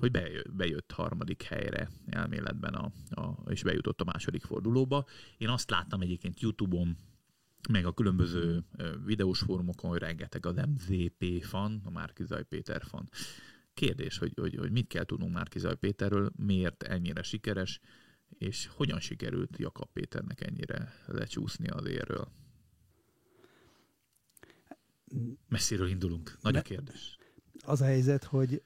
[0.00, 0.10] hogy
[0.52, 5.04] bejött harmadik helyre elméletben, a, a, és bejutott a második fordulóba.
[5.38, 6.96] Én azt láttam egyébként YouTube-on,
[7.68, 8.64] meg a különböző
[9.04, 13.08] videós fórumokon, hogy rengeteg az MZP fan, a Márkizaj Péter fan.
[13.74, 17.80] Kérdés, hogy, hogy, hogy mit kell tudnunk Márkizaj Péterről, miért ennyire sikeres,
[18.38, 22.28] és hogyan sikerült Jakab Péternek ennyire lecsúszni az érről?
[25.48, 26.36] Messziről indulunk.
[26.40, 27.16] Nagy a kérdés.
[27.64, 28.62] Az a helyzet, hogy,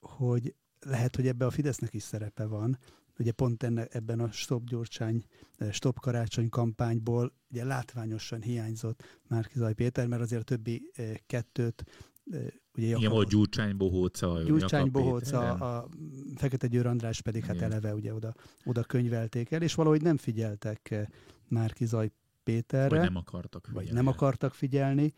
[0.00, 2.78] hogy lehet, hogy ebbe a Fidesznek is szerepe van,
[3.18, 5.24] ugye pont enne, ebben a Stop Gyurcsány,
[5.56, 11.84] eh, Stop Karácsony kampányból ugye látványosan hiányzott Márkizaj Péter, mert azért a többi eh, kettőt
[12.30, 12.40] eh,
[12.76, 14.42] ugye Jakab, Igen, volt Gyurcsány Bohóca.
[14.42, 15.88] Gyurcsány Bohóca, a
[16.34, 17.70] Fekete Győr András pedig hát Igen.
[17.70, 21.08] eleve ugye oda, oda könyvelték el, és valahogy nem figyeltek
[21.48, 22.10] Márkizaj
[22.42, 22.96] Péterre.
[22.96, 23.86] Vagy nem akartak figyelni.
[23.86, 25.12] Vagy nem akartak figyelni.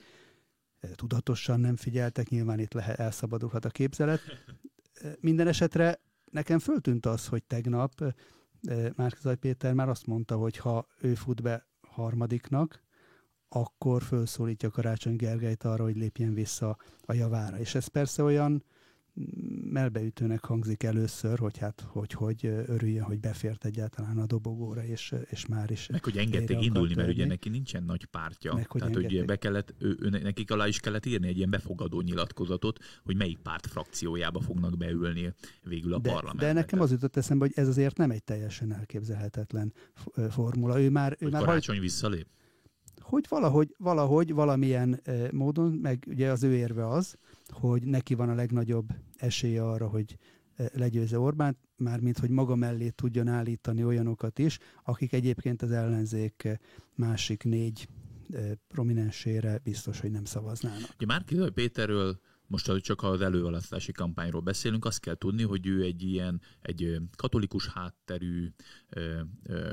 [0.94, 4.20] Tudatosan nem figyeltek, nyilván itt lehet, elszabadulhat a képzelet.
[5.20, 6.00] Minden esetre
[6.30, 8.14] nekem föltűnt az, hogy tegnap
[8.96, 12.82] Márkizaj Péter már azt mondta, hogy ha ő fut be harmadiknak,
[13.48, 17.58] akkor felszólítja Karácsony Gergelyt arra, hogy lépjen vissza a javára.
[17.58, 18.64] És ez persze olyan
[19.70, 25.46] melbeütőnek hangzik először, hogy hát hogy, hogy örüljön, hogy befért egyáltalán a dobogóra, és, és
[25.46, 25.86] már is.
[25.86, 28.54] Meg hogy engedték indulni, mert ugye neki nincsen nagy pártja.
[28.54, 31.36] Meg, hogy Tehát, hogy ugye be kellett, ő, ő, nekik alá is kellett írni egy
[31.36, 36.54] ilyen befogadó nyilatkozatot, hogy melyik párt frakciójába fognak beülni végül a de, parlamentben.
[36.54, 39.72] De nekem az jutott eszembe, hogy ez azért nem egy teljesen elképzelhetetlen
[40.30, 40.80] formula.
[40.80, 42.26] Ő már, ő hogy már karácsony visszalép?
[43.00, 45.00] Hogy valahogy, valahogy, valamilyen
[45.30, 47.16] módon, meg ugye az ő érve az,
[47.48, 50.18] hogy neki van a legnagyobb esélye arra, hogy
[50.72, 56.58] legyőzze Orbánt, mármint hogy maga mellé tudjon állítani olyanokat is, akik egyébként az ellenzék
[56.94, 57.88] másik négy
[58.68, 60.90] prominensére biztos, hogy nem szavaznának.
[60.94, 66.02] Ugye Márki Péterről most csak az előválasztási kampányról beszélünk, azt kell tudni, hogy ő egy
[66.02, 68.52] ilyen, egy katolikus hátterű,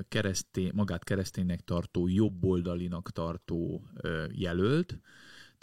[0.07, 3.87] keresztény, magát kereszténynek tartó, jobboldalinak tartó
[4.31, 4.99] jelölt,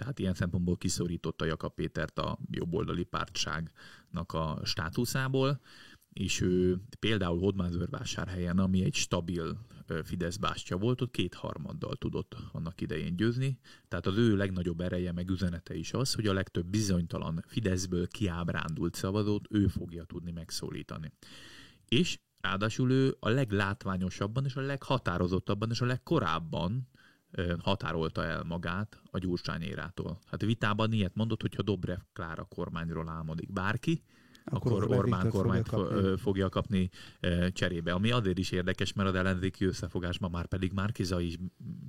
[0.02, 5.60] tehát ilyen szempontból kiszorította Jakab Pétert a jobboldali pártságnak a státuszából,
[6.12, 9.58] és ő például Hodmázőrvásárhelyen, ami egy stabil
[10.04, 13.58] Fidesz bástya volt, ott kétharmaddal tudott annak idején győzni.
[13.88, 18.94] Tehát az ő legnagyobb ereje meg üzenete is az, hogy a legtöbb bizonytalan Fideszből kiábrándult
[18.94, 21.12] szavazót ő fogja tudni megszólítani.
[21.88, 26.88] És ráadásul ő a leglátványosabban és a leghatározottabban és a legkorábban
[27.58, 30.18] határolta el magát a gyurcsányérától.
[30.26, 34.02] Hát vitában ilyet mondott, hogyha Dobrev Klára kormányról álmodik bárki,
[34.44, 36.16] akkor, akkor Orbán kormányt fogja kapni.
[36.16, 36.90] fogja kapni
[37.52, 37.92] cserébe.
[37.92, 41.38] Ami azért is érdekes, mert az ellenzéki összefogásban már pedig Márkiza is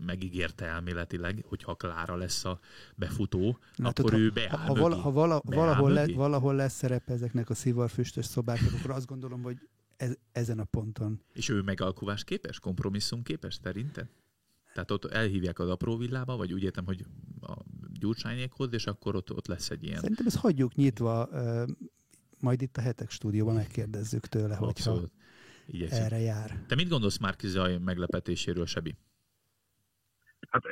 [0.06, 2.60] megígérte elméletileg, hogy ha Klára lesz a
[2.96, 7.14] befutó, Na, akkor tudod, ő beáll Ha, vala, ha vala, valahol, le, valahol lesz szerepe
[7.14, 9.58] ezeknek a szivarfüstös szobáknak, akkor azt gondolom, hogy
[9.98, 11.22] ez, ezen a ponton.
[11.34, 14.08] És ő megalkuvás képes, kompromisszum képes szerinted?
[14.74, 17.06] Tehát ott elhívják az apró villába, vagy úgy értem, hogy
[17.42, 17.54] a
[18.00, 20.00] gyurcsányékhoz, és akkor ott, ott lesz egy ilyen...
[20.00, 21.30] Szerintem ezt hagyjuk nyitva,
[22.40, 25.00] majd itt a hetek stúdióban megkérdezzük tőle, hogyha
[25.66, 26.06] Igyekszünk.
[26.06, 26.52] erre jár.
[26.68, 28.96] Te mit gondolsz Márki Zaj meglepetéséről, Sebi?
[30.50, 30.64] Hát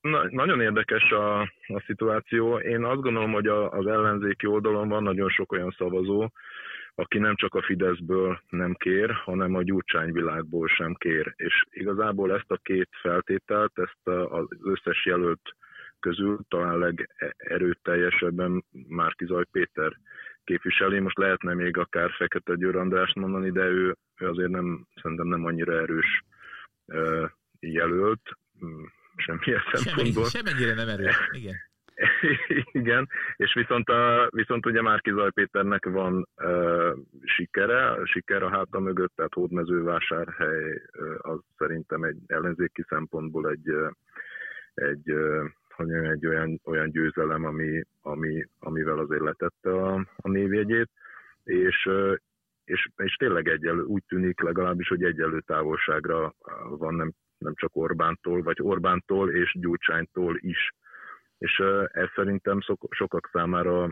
[0.00, 2.58] na, nagyon érdekes a, a szituáció.
[2.58, 6.30] Én azt gondolom, hogy a, az ellenzéki oldalon van nagyon sok olyan szavazó,
[6.94, 11.32] aki nem csak a Fideszből nem kér, hanem a gyurcsányvilágból sem kér.
[11.36, 15.54] És igazából ezt a két feltételt, ezt az összes jelölt
[16.00, 19.96] közül talán legerőteljesebben Márki Zaj Péter
[20.44, 20.98] képviseli.
[20.98, 25.44] Most lehetne még akár Fekete Győr Andrást mondani, de ő, ő azért nem, szerintem nem
[25.44, 26.24] annyira erős
[27.60, 28.82] jelölt, mm,
[29.16, 30.24] semmilyen szempontból.
[30.24, 31.69] Semmennyire nem erős, igen.
[32.72, 38.80] Igen, és viszont, a, viszont ugye Márki Zaj Péternek van uh, sikere, siker a háta
[38.80, 40.82] mögött, tehát hódmezővásárhely
[41.18, 43.74] az szerintem egy ellenzéki szempontból egy,
[44.74, 45.14] egy
[45.80, 50.90] hogy egy olyan, olyan győzelem, ami, ami, amivel azért letette a, a névjegyét,
[51.44, 51.88] és,
[52.64, 56.34] és, és tényleg egyelő, úgy tűnik legalábbis, hogy egyelő távolságra
[56.68, 60.72] van nem, nem csak Orbántól, vagy Orbántól és Gyurcsánytól is
[61.40, 62.58] és ez szerintem
[62.90, 63.90] sokak számára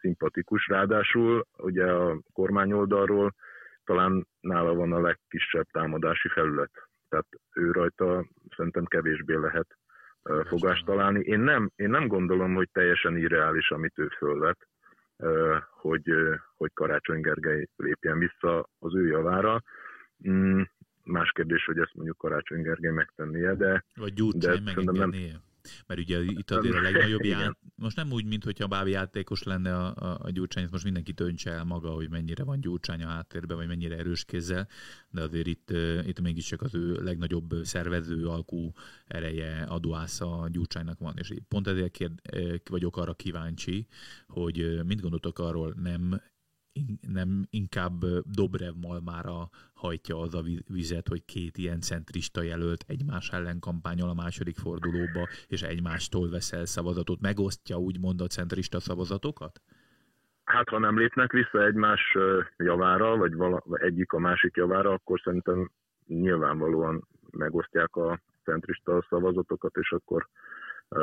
[0.00, 0.66] szimpatikus.
[0.66, 3.34] Ráadásul ugye a kormány oldalról
[3.84, 6.70] talán nála van a legkisebb támadási felület.
[7.08, 9.76] Tehát ő rajta szerintem kevésbé lehet
[10.46, 11.20] fogást találni.
[11.20, 14.68] Én nem, én nem gondolom, hogy teljesen irreális, amit ő fölvet,
[15.70, 16.12] hogy,
[16.56, 19.62] hogy Karácsony Gergely lépjen vissza az ő javára.
[20.28, 20.62] Mm,
[21.04, 23.84] más kérdés, hogy ezt mondjuk Karácsony Gergely megtennie, de...
[23.94, 25.12] Vagy Gyurcsány de nem,
[25.86, 29.94] mert ugye itt azért a legnagyobb ját, most nem úgy, mintha bábi játékos lenne a,
[29.94, 33.66] a, a gyurcsány, most mindenki töntse el maga, hogy mennyire van gyurcsány a háttérben, vagy
[33.66, 34.68] mennyire erős kézzel,
[35.10, 35.70] de azért itt,
[36.06, 38.72] itt mégiscsak az ő legnagyobb szervező alkú
[39.06, 42.20] ereje, adóásza a gyurcsánynak van, és pont ezért kérd,
[42.70, 43.86] vagyok arra kíváncsi,
[44.26, 46.20] hogy mit gondoltok arról, nem
[47.12, 53.58] nem inkább Dobrev Malmára hajtja az a vizet, hogy két ilyen centrista jelölt egymás ellen
[53.58, 59.60] kampányol a második fordulóba, és egymástól veszel szavazatot, megosztja úgymond a centrista szavazatokat?
[60.44, 62.16] Hát, ha nem lépnek vissza egymás
[62.56, 65.70] javára, vagy vala, egyik a másik javára, akkor szerintem
[66.06, 70.28] nyilvánvalóan megosztják a centrista szavazatokat, és akkor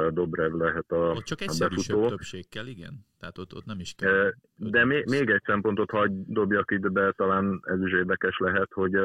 [0.09, 3.05] Dobrev lehet a Ott csak egyszerűsebb többség kell, igen?
[3.19, 4.33] Tehát ott, ott nem is kell.
[4.55, 8.97] De még, még egy szempontot hagy dobjak ide be, talán ez is érdekes lehet, hogy,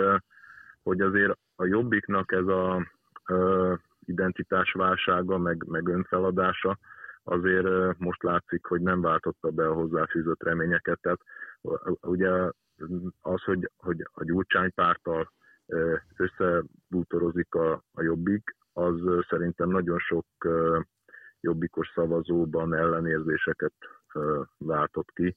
[0.83, 2.87] hogy azért a Jobbiknak ez a
[4.05, 6.79] identitásválsága, meg, meg önfeladása,
[7.23, 11.01] azért most látszik, hogy nem váltotta be a hozzáfűzött reményeket.
[11.01, 11.21] Tehát
[12.01, 12.31] ugye
[13.21, 15.33] az, hogy, hogy a gyurcsánypárttal
[16.17, 20.27] összebútorozik a, a jobbik, az szerintem nagyon sok
[21.41, 23.75] jobbikos szavazóban ellenérzéseket
[24.59, 25.37] váltott ki,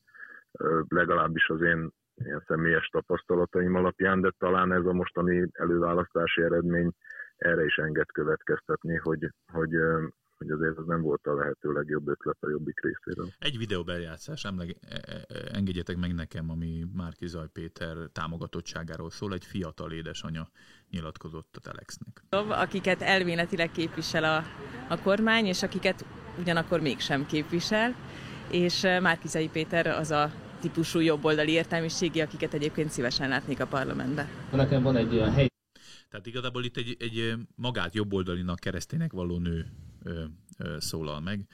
[0.87, 6.91] legalábbis az én ilyen személyes tapasztalataim alapján, de talán ez a mostani előválasztási eredmény
[7.37, 9.75] erre is enged következtetni, hogy, hogy
[10.43, 13.27] hogy azért ez nem volt a lehető legjobb ötlet a jobbik részéről.
[13.39, 19.45] Egy videóbejátszás, emleg, e, e, engedjetek meg nekem, ami Márki Zaj Péter támogatottságáról szól, egy
[19.45, 20.47] fiatal édesanyja
[20.93, 22.23] nyilatkozott a Telexnek.
[22.49, 24.43] Akiket elvéletileg képvisel a,
[24.93, 26.05] a kormány, és akiket
[26.39, 27.95] ugyanakkor mégsem képvisel,
[28.51, 34.29] és Márki Zaj Péter az a típusú jobboldali értelmiségi, akiket egyébként szívesen látnék a parlamentbe.
[34.51, 35.47] Nekem van egy olyan hely.
[36.09, 39.65] Tehát igazából itt egy, egy magát jobboldalinak kereszténynek való nő
[40.03, 40.23] ö,
[40.57, 41.47] ö, szólal meg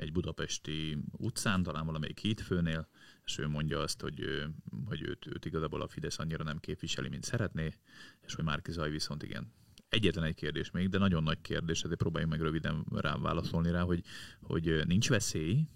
[0.00, 2.88] egy budapesti utcán, talán valamelyik hídfőnél,
[3.26, 4.46] és ő mondja azt, hogy,
[4.84, 7.74] hogy őt, őt igazából a Fidesz annyira nem képviseli, mint szeretné,
[8.20, 9.52] és hogy Márki Zaj viszont igen.
[9.88, 13.82] Egyetlen egy kérdés még, de nagyon nagy kérdés, ezért próbáljunk meg röviden rá válaszolni rá,
[13.82, 14.02] hogy,
[14.40, 15.68] hogy nincs veszély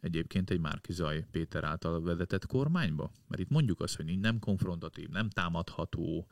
[0.00, 3.12] egyébként egy Márki Zaj Péter által vezetett kormányba?
[3.28, 6.26] Mert itt mondjuk azt, hogy nem konfrontatív, nem támadható,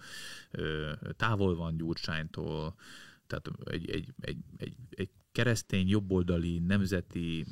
[1.16, 2.74] távol van Gyurcsánytól,
[3.26, 7.46] tehát egy, egy, egy, egy, egy keresztény, jobboldali, nemzeti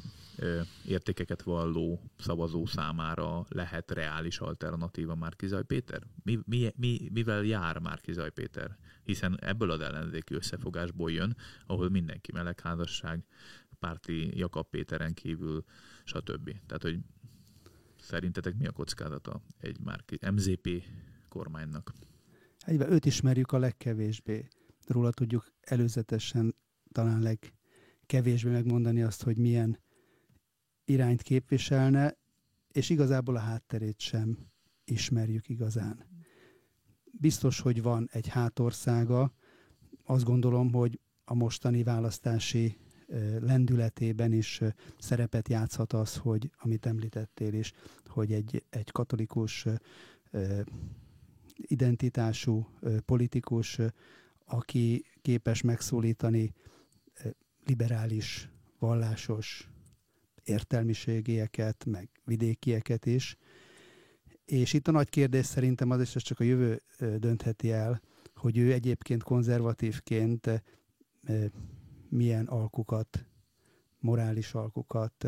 [0.86, 6.02] értékeket valló szavazó számára lehet reális alternatíva Márkizaj Péter?
[6.22, 8.76] Mi, mi, mi, mivel jár Márkizaj Péter?
[9.02, 13.24] Hiszen ebből az ellenzéki összefogásból jön, ahol mindenki melegházasság,
[13.78, 15.64] párti Jakab Péteren kívül,
[16.04, 16.50] stb.
[16.66, 16.98] Tehát, hogy
[18.00, 20.82] szerintetek mi a kockázata egy Márki, MZP
[21.28, 21.92] kormánynak?
[22.60, 24.48] Egyben őt ismerjük a legkevésbé.
[24.86, 26.54] Róla tudjuk előzetesen
[26.92, 27.52] talán leg,
[28.06, 29.78] kevésbé megmondani azt, hogy milyen
[30.90, 32.16] irányt képviselne,
[32.72, 34.38] és igazából a hátterét sem
[34.84, 36.06] ismerjük igazán.
[37.12, 39.32] Biztos, hogy van egy hátországa,
[40.04, 42.76] azt gondolom, hogy a mostani választási
[43.40, 44.60] lendületében is
[44.98, 47.72] szerepet játszhat az, hogy amit említettél is,
[48.06, 49.66] hogy egy, egy katolikus
[51.54, 52.66] identitású
[53.04, 53.78] politikus,
[54.44, 56.54] aki képes megszólítani
[57.64, 58.48] liberális,
[58.78, 59.70] vallásos
[60.44, 63.36] értelmiségieket, meg vidékieket is.
[64.44, 66.80] És itt a nagy kérdés szerintem az, és ez csak a jövő
[67.18, 68.00] döntheti el,
[68.34, 70.62] hogy ő egyébként konzervatívként
[72.08, 73.26] milyen alkukat,
[73.98, 75.26] morális alkukat,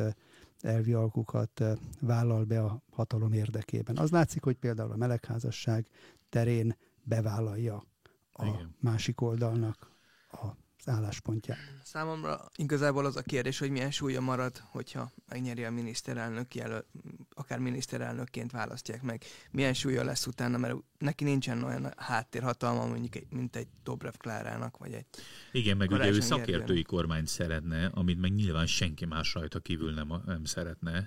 [0.60, 1.62] elvi alkukat
[2.00, 3.96] vállal be a hatalom érdekében.
[3.96, 5.88] Az látszik, hogy például a melegházasság
[6.28, 7.84] terén bevállalja
[8.32, 8.74] a Igen.
[8.80, 9.90] másik oldalnak
[10.30, 10.46] a
[10.88, 11.58] álláspontját.
[11.84, 16.86] Számomra igazából az a kérdés, hogy milyen súlya marad, hogyha megnyeri a miniszterelnök jelölt,
[17.30, 19.24] akár miniszterelnökként választják meg.
[19.50, 24.92] Milyen súlya lesz utána, mert neki nincsen olyan háttérhatalma, mondjuk, mint egy Dobrev Klárának, vagy
[24.92, 25.06] egy
[25.52, 30.22] Igen, meg ugye ő szakértői kormányt szeretne, amit meg nyilván senki más rajta kívül nem,
[30.26, 31.06] nem szeretne,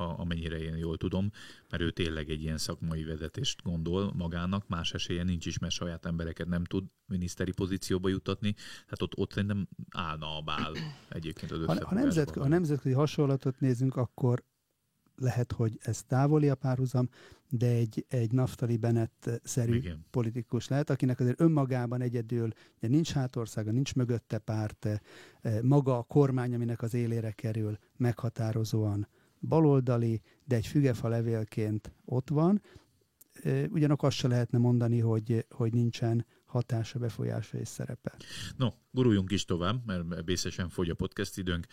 [0.00, 1.30] ha amennyire én jól tudom,
[1.70, 6.06] mert ő tényleg egy ilyen szakmai vezetést gondol magának, más esélye nincs is, mert saját
[6.06, 10.72] embereket nem tud miniszteri pozícióba jutatni, tehát ott, ott szerintem állna a bál
[11.08, 14.44] egyébként az ha, ha, nemzet, ha nemzetközi hasonlatot nézünk, akkor
[15.16, 17.08] lehet, hogy ez távoli a párhuzam,
[17.48, 20.04] de egy, egy Naftali Bennett-szerű Igen.
[20.10, 26.02] politikus lehet, akinek azért önmagában egyedül ugye nincs hátországa, nincs mögötte párt, eh, maga a
[26.02, 29.08] kormány, aminek az élére kerül, meghatározóan
[29.40, 32.62] baloldali, de egy fügefa levélként ott van.
[33.68, 38.16] Ugyanakkor azt se lehetne mondani, hogy, hogy nincsen hatása, befolyása és szerepe.
[38.56, 41.66] No, guruljunk is tovább, mert bészesen fogy a podcast időnk.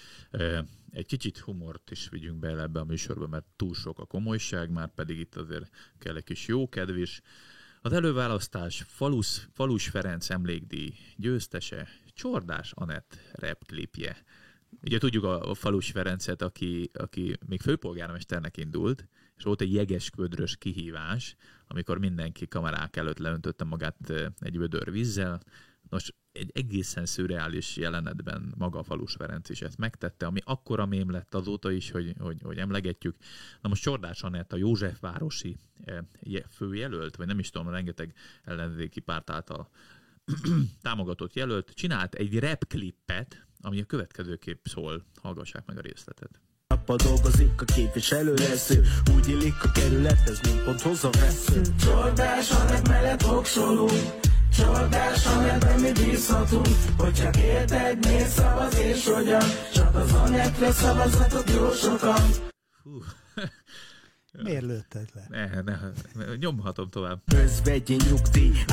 [0.92, 4.94] Egy kicsit humort is vigyünk bele ebbe a műsorba, mert túl sok a komolyság, már
[4.94, 7.22] pedig itt azért kell egy kis jó kedvés.
[7.82, 14.18] Az előválasztás Falus, Falus Ferenc emlékdíj győztese Csordás Anett repklipje.
[14.82, 20.10] Ugye tudjuk a, a Falus Ferencet, aki, aki még főpolgármesternek indult, és volt egy jeges
[20.10, 21.36] ködrös kihívás,
[21.68, 25.42] amikor mindenki kamerák előtt leöntötte magát egy vödör vízzel.
[25.90, 31.12] Nos, egy egészen szürreális jelenetben maga a Falus Ferenc is ezt megtette, ami akkora mém
[31.12, 33.16] lett azóta is, hogy, hogy, hogy emlegetjük.
[33.62, 35.58] Na most Csordás Anett, a Józsefvárosi
[36.50, 39.70] főjelölt, vagy nem is tudom, rengeteg ellenzéki párt által
[40.82, 45.06] támogatott jelölt, csinált egy rap klippet, ami a következőképp szól.
[45.22, 46.42] Hallgassák meg a részletet.
[46.68, 48.70] Nappal dolgozik a képviselő lesz
[49.16, 53.92] Úgy illik a kerülethez, mint ponthoz a vesző Csordás, a mellett voksolunk
[54.58, 61.72] Csordás, amelyben mi bízhatunk Hogyha érted, miért szavaz és hogyan Csak az Anettre szavazatok jó
[61.72, 62.22] sokan.
[64.44, 65.28] Miért lőtted le?
[65.30, 67.22] Ne, ne, nyomhatom tovább.
[67.26, 68.52] Közvegyi nyugdíj.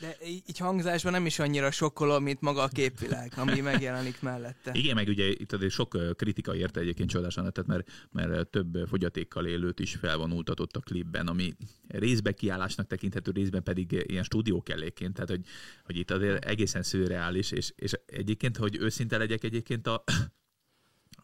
[0.00, 4.70] De így hangzásban nem is annyira sokkoló, mint maga a képvilág, ami megjelenik mellette.
[4.74, 9.46] Igen, meg ugye itt azért sok kritika érte egyébként csodásan, tehát mert, mert több fogyatékkal
[9.46, 11.54] élőt is felvonultatott a klipben, ami
[11.88, 15.44] részben kiállásnak tekinthető, részben pedig ilyen stúdiókelléként, tehát hogy,
[15.84, 20.04] hogy itt azért egészen szürreális, és, és egyébként, hogy őszinte legyek egyébként a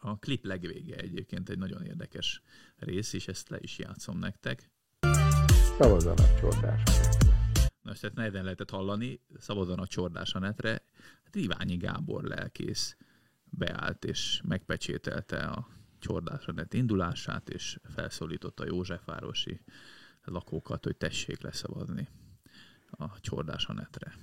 [0.01, 2.41] a klip legvége egyébként egy nagyon érdekes
[2.79, 4.69] rész, és ezt le is játszom nektek.
[5.77, 6.83] Szavazzanak csordás
[7.81, 10.81] Na, ezt nehezen lehetett hallani, szavazzanak csordás a netre.
[11.23, 12.97] Hát Iványi Gábor lelkész
[13.43, 15.67] beállt és megpecsételte a
[15.99, 19.61] Csordásanet indulását, és felszólította Józsefvárosi
[20.21, 22.07] lakókat, hogy tessék leszavazni
[22.89, 24.17] a Csordásanetre.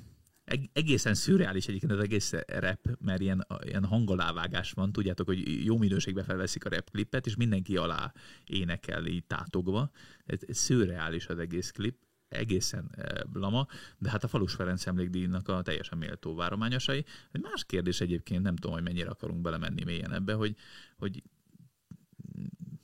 [0.73, 6.25] Egészen szürreális egyébként az egész rep, mert ilyen, ilyen hangalávágás van, tudjátok, hogy jó minőségben
[6.25, 8.13] felveszik a rap klipet, és mindenki alá
[8.45, 9.91] énekel így tátogva.
[10.25, 11.97] Ez, ez szürreális az egész klip,
[12.29, 12.91] egészen
[13.33, 13.67] lama,
[13.99, 17.05] de hát a Falus Ferenc emlékdíjnak a teljesen méltó várományosai.
[17.33, 20.57] Más kérdés egyébként, nem tudom, hogy mennyire akarunk belemenni mélyen ebbe, hogy,
[20.97, 21.23] hogy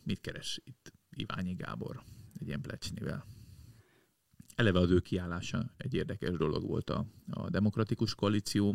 [0.05, 2.03] mit keres itt Iványi Gábor
[2.41, 3.25] egy ilyen plecsnivel.
[4.55, 8.75] Eleve az ő kiállása egy érdekes dolog volt a, a demokratikus koalíció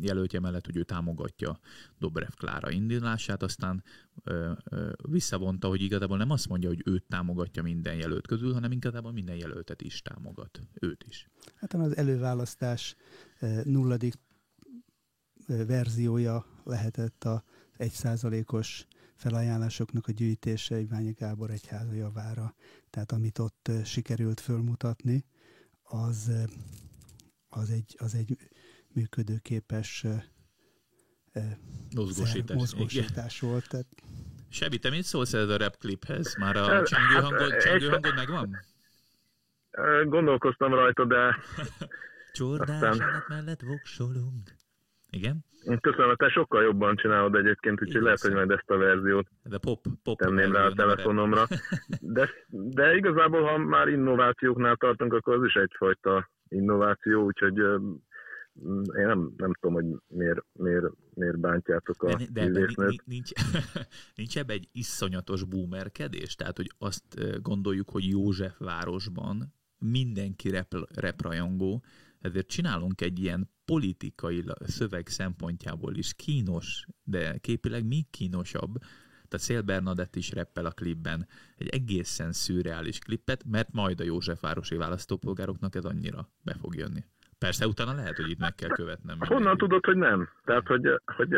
[0.00, 1.58] jelöltje mellett, hogy ő támogatja
[1.98, 3.82] Dobrev Klára indulását, aztán
[4.24, 8.72] ö, ö, visszavonta, hogy igazából nem azt mondja, hogy őt támogatja minden jelölt közül, hanem
[8.72, 11.28] igazából minden jelöltet is támogat, őt is.
[11.54, 12.96] Hát az előválasztás
[13.64, 14.14] nulladik
[15.46, 17.44] verziója lehetett a
[17.76, 18.86] egyszázalékos
[19.16, 22.54] felajánlásoknak a gyűjtése Iványi Gábor egyháza javára.
[22.90, 25.24] Tehát amit ott sikerült fölmutatni,
[25.82, 26.30] az,
[27.48, 28.36] az, egy, az egy
[28.92, 30.04] működőképes
[31.94, 33.68] mozgósítás, mozgósítás volt.
[33.68, 33.86] Tehát...
[34.48, 36.36] Sebi, te mit szólsz ez a rap kliphez?
[36.36, 38.56] Már a csengő hangod, hát, csengő hangod megvan?
[40.04, 41.36] Gondolkoztam rajta, de...
[42.32, 43.24] Csordás aztán...
[43.28, 44.55] mellett voksolunk.
[45.16, 45.44] Igen?
[45.80, 49.86] Köszönöm, te sokkal jobban csinálod egyébként, úgyhogy lehet, hogy majd ezt a verziót de pop,
[50.02, 51.46] pop tenném rá a telefonomra.
[52.00, 57.58] De, de igazából, ha már innovációknál tartunk, akkor az is egyfajta innováció, úgyhogy
[58.98, 63.30] én nem, nem tudom, hogy miért, miért, miért bántjátok a De, de ebben nincs,
[64.16, 66.34] nincs ebben egy iszonyatos boomerkedés?
[66.34, 71.82] Tehát, hogy azt gondoljuk, hogy József városban mindenki rep, reprajongó,
[72.26, 78.78] ezért csinálunk egy ilyen politikai szöveg szempontjából is kínos, de képileg még kínosabb.
[79.28, 84.76] Tehát Szél Bernadett is reppel a klipben egy egészen szürreális klippet, mert majd a Józsefvárosi
[84.76, 87.04] választópolgároknak ez annyira be fog jönni.
[87.38, 89.18] Persze utána lehet, hogy itt meg kell követnem.
[89.20, 90.28] Honnan tudod, hogy nem?
[90.44, 91.28] Tehát, hogy, hogy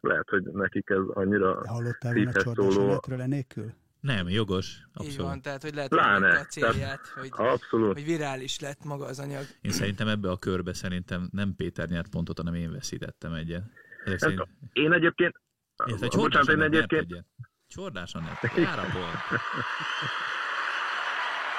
[0.00, 3.02] lehet, hogy nekik ez annyira Hallottál volna szóló...
[3.08, 3.72] enélkül?
[4.00, 4.78] Nem, jogos.
[4.92, 5.12] Abszolút.
[5.12, 7.92] Így van, tehát hogy lehet, Pláne, a célját, hogy, abszolút.
[7.92, 9.44] hogy virális lett maga az anyag.
[9.60, 13.62] Én szerintem ebbe a körbe szerintem nem Péter nyert pontot, hanem én veszítettem egyet.
[14.04, 14.48] Ezek szerint...
[14.72, 15.40] Én egyébként...
[15.86, 17.24] Én, bocsánat, én egyébként...
[17.66, 18.34] Csordásan nem.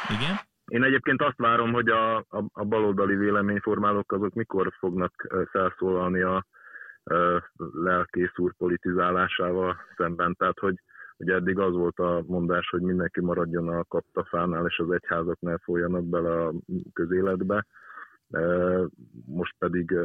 [0.10, 0.40] Igen?
[0.66, 6.36] Én egyébként azt várom, hogy a, a, a baloldali véleményformálók azok mikor fognak felszólalni a,
[6.36, 6.46] a
[7.74, 10.36] lelkész úr politizálásával szemben.
[10.36, 10.76] Tehát, hogy
[11.18, 15.57] Ugye eddig az volt a mondás, hogy mindenki maradjon a kaptafánál, és az egyházak ne
[15.57, 16.53] folyjanak bele a
[16.93, 17.65] közéletbe.
[19.26, 19.97] Most pedig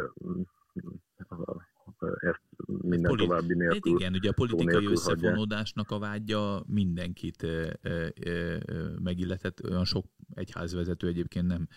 [2.17, 3.97] ezt minden Poli- további nélkül.
[3.97, 8.59] Igen, ugye a politikai összefonódásnak a vágya mindenkit e, e, e,
[9.03, 9.69] megilletett.
[9.69, 11.69] Olyan sok egyházvezető egyébként nem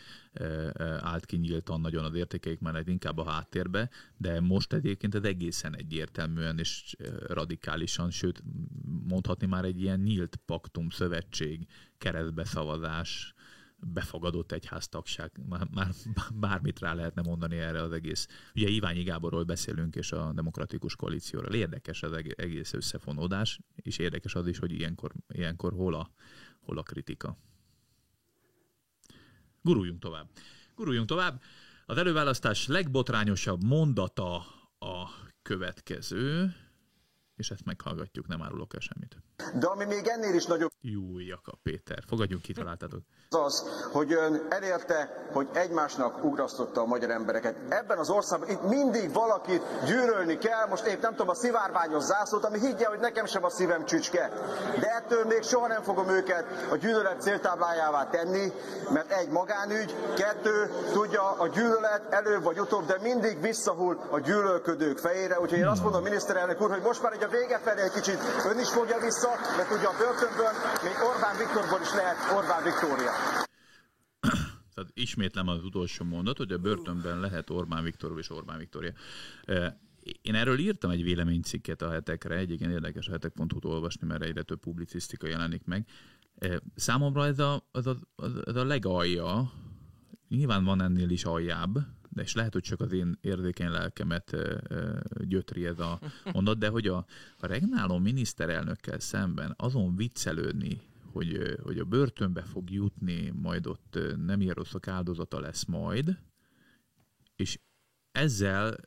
[1.00, 5.76] állt ki nyíltan nagyon az értékeik mellett, inkább a háttérbe, de most egyébként ez egészen
[5.76, 6.96] egyértelműen és
[7.28, 8.44] radikálisan, sőt
[9.08, 13.35] mondhatni már egy ilyen nyílt paktum, szövetség, keresztbeszavazás,
[13.78, 15.90] befogadott egyháztagság, már, már
[16.34, 18.28] bármit rá lehetne mondani erre az egész.
[18.56, 21.54] Ugye Iványi Gáborról beszélünk, és a demokratikus koalícióról.
[21.54, 26.12] Érdekes az egész összefonódás, és érdekes az is, hogy ilyenkor, ilyenkor hol, a,
[26.60, 27.38] hol a kritika.
[29.62, 30.30] Guruljunk tovább.
[30.76, 31.42] Guruljunk tovább.
[31.86, 34.36] Az előválasztás legbotrányosabb mondata
[34.80, 35.10] a
[35.42, 36.56] következő
[37.36, 39.18] és ezt meghallgatjuk, nem árulok el semmit.
[39.60, 40.72] De ami még ennél is nagyobb...
[40.82, 43.02] Jó, Jakab Péter, fogadjunk ki, találtatok.
[43.30, 47.56] Az az, hogy ön elérte, hogy egymásnak ugrasztotta a magyar embereket.
[47.70, 52.46] Ebben az országban itt mindig valakit gyűrölni kell, most épp nem tudom, a szivárványos zászlót,
[52.46, 54.32] ami higgye, hogy nekem sem a szívem csücske.
[54.80, 58.52] De ettől még soha nem fogom őket a gyűlölet céltáblájává tenni,
[58.94, 64.98] mert egy magánügy, kettő, tudja, a gyűlölet előbb vagy utóbb, de mindig visszahull a gyűlölködők
[64.98, 65.40] fejére.
[65.40, 68.20] Úgyhogy én azt mondom, miniszterelnök úr, hogy most már egy a vége felé egy kicsit
[68.50, 70.54] ön is fogja vissza, mert ugye a börtönből
[70.84, 73.14] még Orbán Viktorból is lehet Orbán Viktória.
[74.74, 78.92] Tehát ismétlem az utolsó mondat, hogy a börtönben lehet Orbán Viktor és Orbán Viktória.
[80.22, 84.60] Én erről írtam egy véleménycikket a hetekre, egyébként érdekes a hetek.hu-t olvasni, mert egyre több
[84.60, 85.88] publicisztika jelenik meg.
[86.76, 87.96] Számomra ez a, az a,
[88.46, 89.52] az a legalja,
[90.30, 91.78] nyilván van ennél is aljább,
[92.16, 94.36] de és lehet, hogy csak az én érzékeny lelkemet
[95.18, 96.00] gyötri ez a
[96.34, 97.06] mondat, de hogy a,
[97.38, 104.42] a regnáló miniszterelnökkel szemben azon viccelődni, hogy, hogy a börtönbe fog jutni, majd ott nem
[104.42, 106.18] ilyen rosszak áldozata lesz majd,
[107.36, 107.60] és
[108.12, 108.78] ezzel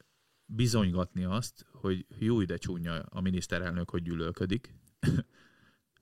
[0.45, 4.74] bizonygatni azt, hogy jó ide csúnya a miniszterelnök, hogy gyűlölködik,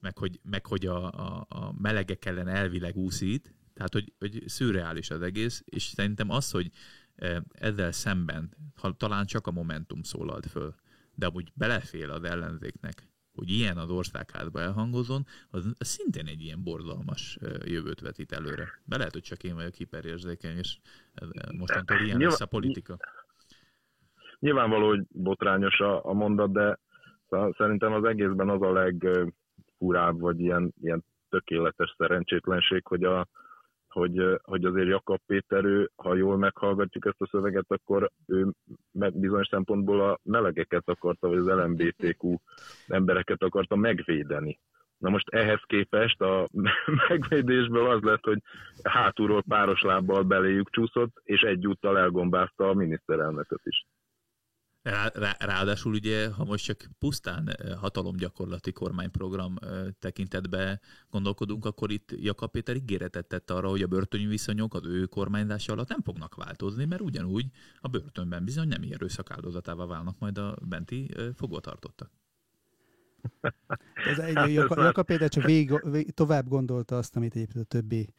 [0.00, 5.10] meg hogy, meg hogy a, a, a melegek ellen elvileg úszít, tehát hogy, hogy szürreális
[5.10, 6.70] az egész, és szerintem az, hogy
[7.52, 10.74] ezzel szemben, ha talán csak a Momentum szólalt föl,
[11.14, 17.38] de amúgy belefél az ellenzéknek, hogy ilyen az országházba elhangozon, az, szintén egy ilyen borzalmas
[17.64, 18.68] jövőt vetít előre.
[18.84, 20.78] Be lehet, hogy csak én vagyok hiperérzékeny, és
[21.58, 22.96] mostantól ilyen lesz a politika.
[24.38, 26.78] Nyilvánvaló, hogy botrányos a, a mondat, de
[27.56, 33.28] szerintem az egészben az a legfurább, vagy ilyen, ilyen tökéletes szerencsétlenség, hogy a,
[33.96, 38.52] hogy, hogy azért Jakab Péter, ő, ha jól meghallgatjuk ezt a szöveget, akkor ő
[39.12, 42.36] bizonyos szempontból a melegeket akarta, vagy az LMBTQ
[42.86, 44.58] embereket akarta megvédeni.
[44.98, 46.48] Na most ehhez képest a
[47.08, 48.38] megvédésből az lett, hogy
[48.82, 53.86] hátulról páros lábbal beléjük csúszott, és egyúttal elgombázta a miniszterelnököt is.
[54.86, 60.80] Rá, rá, ráadásul ugye, ha most csak pusztán eh, hatalomgyakorlati kormányprogram eh, tekintetbe
[61.10, 65.72] gondolkodunk, akkor itt Jakab Péter ígéretet tett arra, hogy a börtöni viszonyok az ő kormányzása
[65.72, 67.46] alatt nem fognak változni, mert ugyanúgy
[67.80, 72.10] a börtönben bizony nem erőszak áldozatává válnak majd a benti eh, fogvatartottak.
[74.10, 78.14] Ez egy, Jakab Péter csak végig, végig, tovább gondolta azt, amit egyébként a többi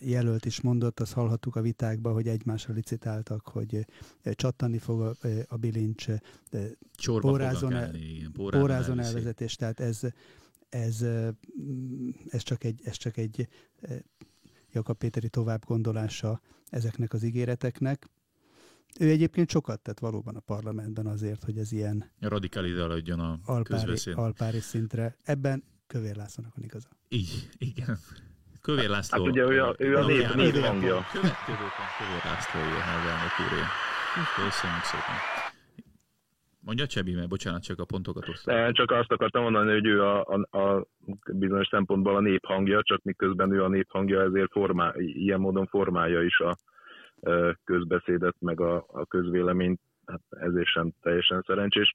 [0.00, 3.86] jelölt is mondott, azt hallhattuk a vitákban, hogy egymásra licitáltak, hogy
[4.22, 5.14] csattani fog a,
[5.48, 6.06] a bilincs,
[7.20, 7.94] pórázon, el,
[8.32, 10.00] pórázon elvezetés, tehát ez,
[10.68, 11.04] ez,
[12.28, 13.48] ez, csak egy, ez csak egy
[14.72, 18.08] Jakab Péteri tovább gondolása ezeknek az ígéreteknek.
[19.00, 24.60] Ő egyébként sokat tett valóban a parlamentben azért, hogy ez ilyen radikalizálódjon a alpári, alpári
[24.60, 25.16] szintre.
[25.22, 26.88] Ebben Kövér Lászlónak van igaza.
[27.08, 27.98] Így, igen.
[28.68, 29.24] Kövér László.
[29.24, 30.98] Hát ugye ő a, ő a nép, nép hangja.
[31.12, 33.60] Következőben Kövér László az elnök úré.
[34.34, 35.16] Köszönjük szépen.
[36.60, 38.72] Mondja Csebi, mert bocsánat, csak a pontokat osztom.
[38.72, 40.86] Csak azt akartam mondani, hogy ő a, a, a
[41.32, 45.66] bizonyos szempontból a nép hangja, csak miközben ő a nép hangja, ezért formál, ilyen módon
[45.66, 46.56] formálja is a
[47.64, 51.94] közbeszédet, meg a, a közvéleményt, hát ezért sem teljesen szerencsés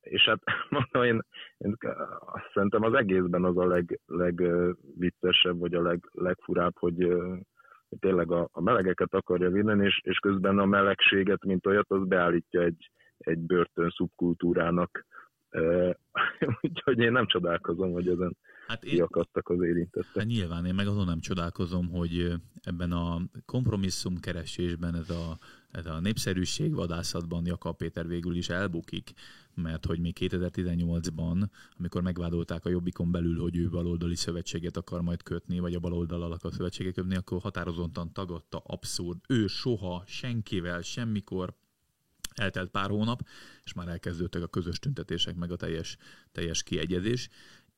[0.00, 1.22] és hát mondom, én,
[1.58, 1.76] én
[2.20, 7.08] azt szerintem az egészben az a leg, legviccesebb, vagy a leg, legfurább, hogy,
[8.00, 12.62] tényleg a, a melegeket akarja vinni, és, és közben a melegséget, mint olyat, az beállítja
[12.62, 15.06] egy, egy börtön szubkultúrának.
[16.60, 20.14] Úgyhogy én nem csodálkozom, hogy ezen hát én, kiakadtak az érintettek.
[20.14, 25.38] Hát nyilván én meg azon nem csodálkozom, hogy ebben a kompromisszum keresésben ez a,
[25.70, 29.12] ez a népszerűség vadászatban Jakab Péter végül is elbukik,
[29.54, 31.48] mert hogy még 2018-ban,
[31.78, 36.32] amikor megvádolták a Jobbikon belül, hogy ő baloldali szövetséget akar majd kötni, vagy a baloldal
[36.32, 39.18] akar szövetséget kötni, akkor határozottan tagadta abszurd.
[39.28, 41.54] Ő soha, senkivel, semmikor
[42.36, 43.22] eltelt pár hónap,
[43.64, 45.96] és már elkezdődtek a közös tüntetések, meg a teljes,
[46.32, 47.28] teljes kiegyezés.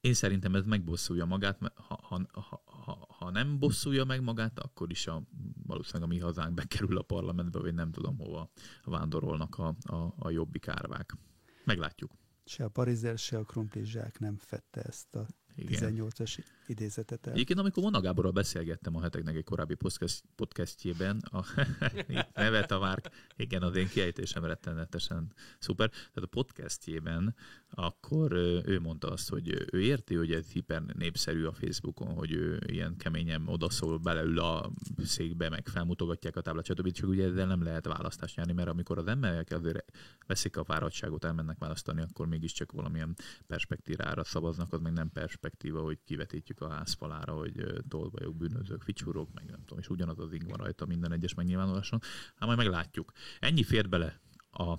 [0.00, 4.58] Én szerintem ez megbosszulja magát, mert ha, ha, ha, ha, ha nem bosszulja meg magát,
[4.58, 5.22] akkor is a,
[5.66, 8.50] valószínűleg a mi hazánk bekerül a parlamentbe, vagy nem tudom hova
[8.84, 11.16] vándorolnak a, a, a jobbik árvák.
[11.64, 12.12] Meglátjuk.
[12.44, 15.26] Se a parizer, se a krumplizsák nem fette ezt a
[15.56, 16.38] 18-as
[16.68, 17.32] idézetet el.
[17.32, 21.44] Egyébként, amikor Mona Gáborral beszélgettem a heteknek egy korábbi podcast, podcastjében, a
[22.34, 25.88] nevet a Márk, igen, az én kiejtésem rettenetesen szuper.
[25.88, 27.34] Tehát a podcastjében
[27.70, 28.32] akkor
[28.66, 32.96] ő mondta azt, hogy ő érti, hogy ez hiper népszerű a Facebookon, hogy ő ilyen
[32.96, 34.70] keményen odaszól, beleül a
[35.04, 36.90] székbe, meg felmutogatják a táblát, stb.
[36.90, 39.84] Csak ugye ezzel nem lehet választást nyerni, mert amikor az emberek azért
[40.26, 43.16] veszik a fáradtságot, elmennek választani, akkor mégiscsak valamilyen
[43.46, 49.44] perspektívára szavaznak, az meg nem perspektíva, hogy kivetítjük a házfalára, hogy tolvajok, bűnözők, ficsúrok, meg
[49.50, 52.00] nem tudom, és ugyanaz az ing van rajta minden egyes megnyilvánuláson.
[52.34, 53.12] Hát majd meglátjuk.
[53.40, 54.78] Ennyi fér bele a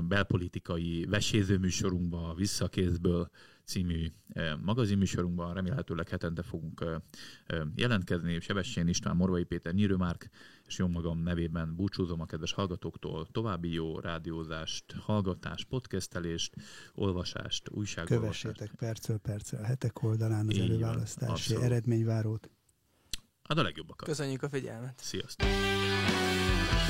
[0.00, 3.30] belpolitikai vesézőműsorunkba, Visszakézből
[3.68, 4.12] című
[4.62, 5.54] magazinműsorunkban.
[5.54, 6.84] Remélhetőleg hetente fogunk
[7.74, 8.40] jelentkezni.
[8.40, 10.28] Sebestyén István, Morvai Péter, Nyírőmárk
[10.66, 13.28] és jó magam nevében búcsúzom a kedves hallgatóktól.
[13.32, 16.54] További jó rádiózást, hallgatást, podcastelést,
[16.94, 18.42] olvasást, újságolvasást.
[18.42, 22.50] Kövessétek percről percre a hetek oldalán az Így előválasztási van, eredményvárót.
[23.42, 24.08] Hát a legjobbakat.
[24.08, 24.98] Köszönjük a figyelmet.
[24.98, 25.48] Sziasztok.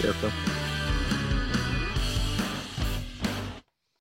[0.00, 0.30] Sziasztok.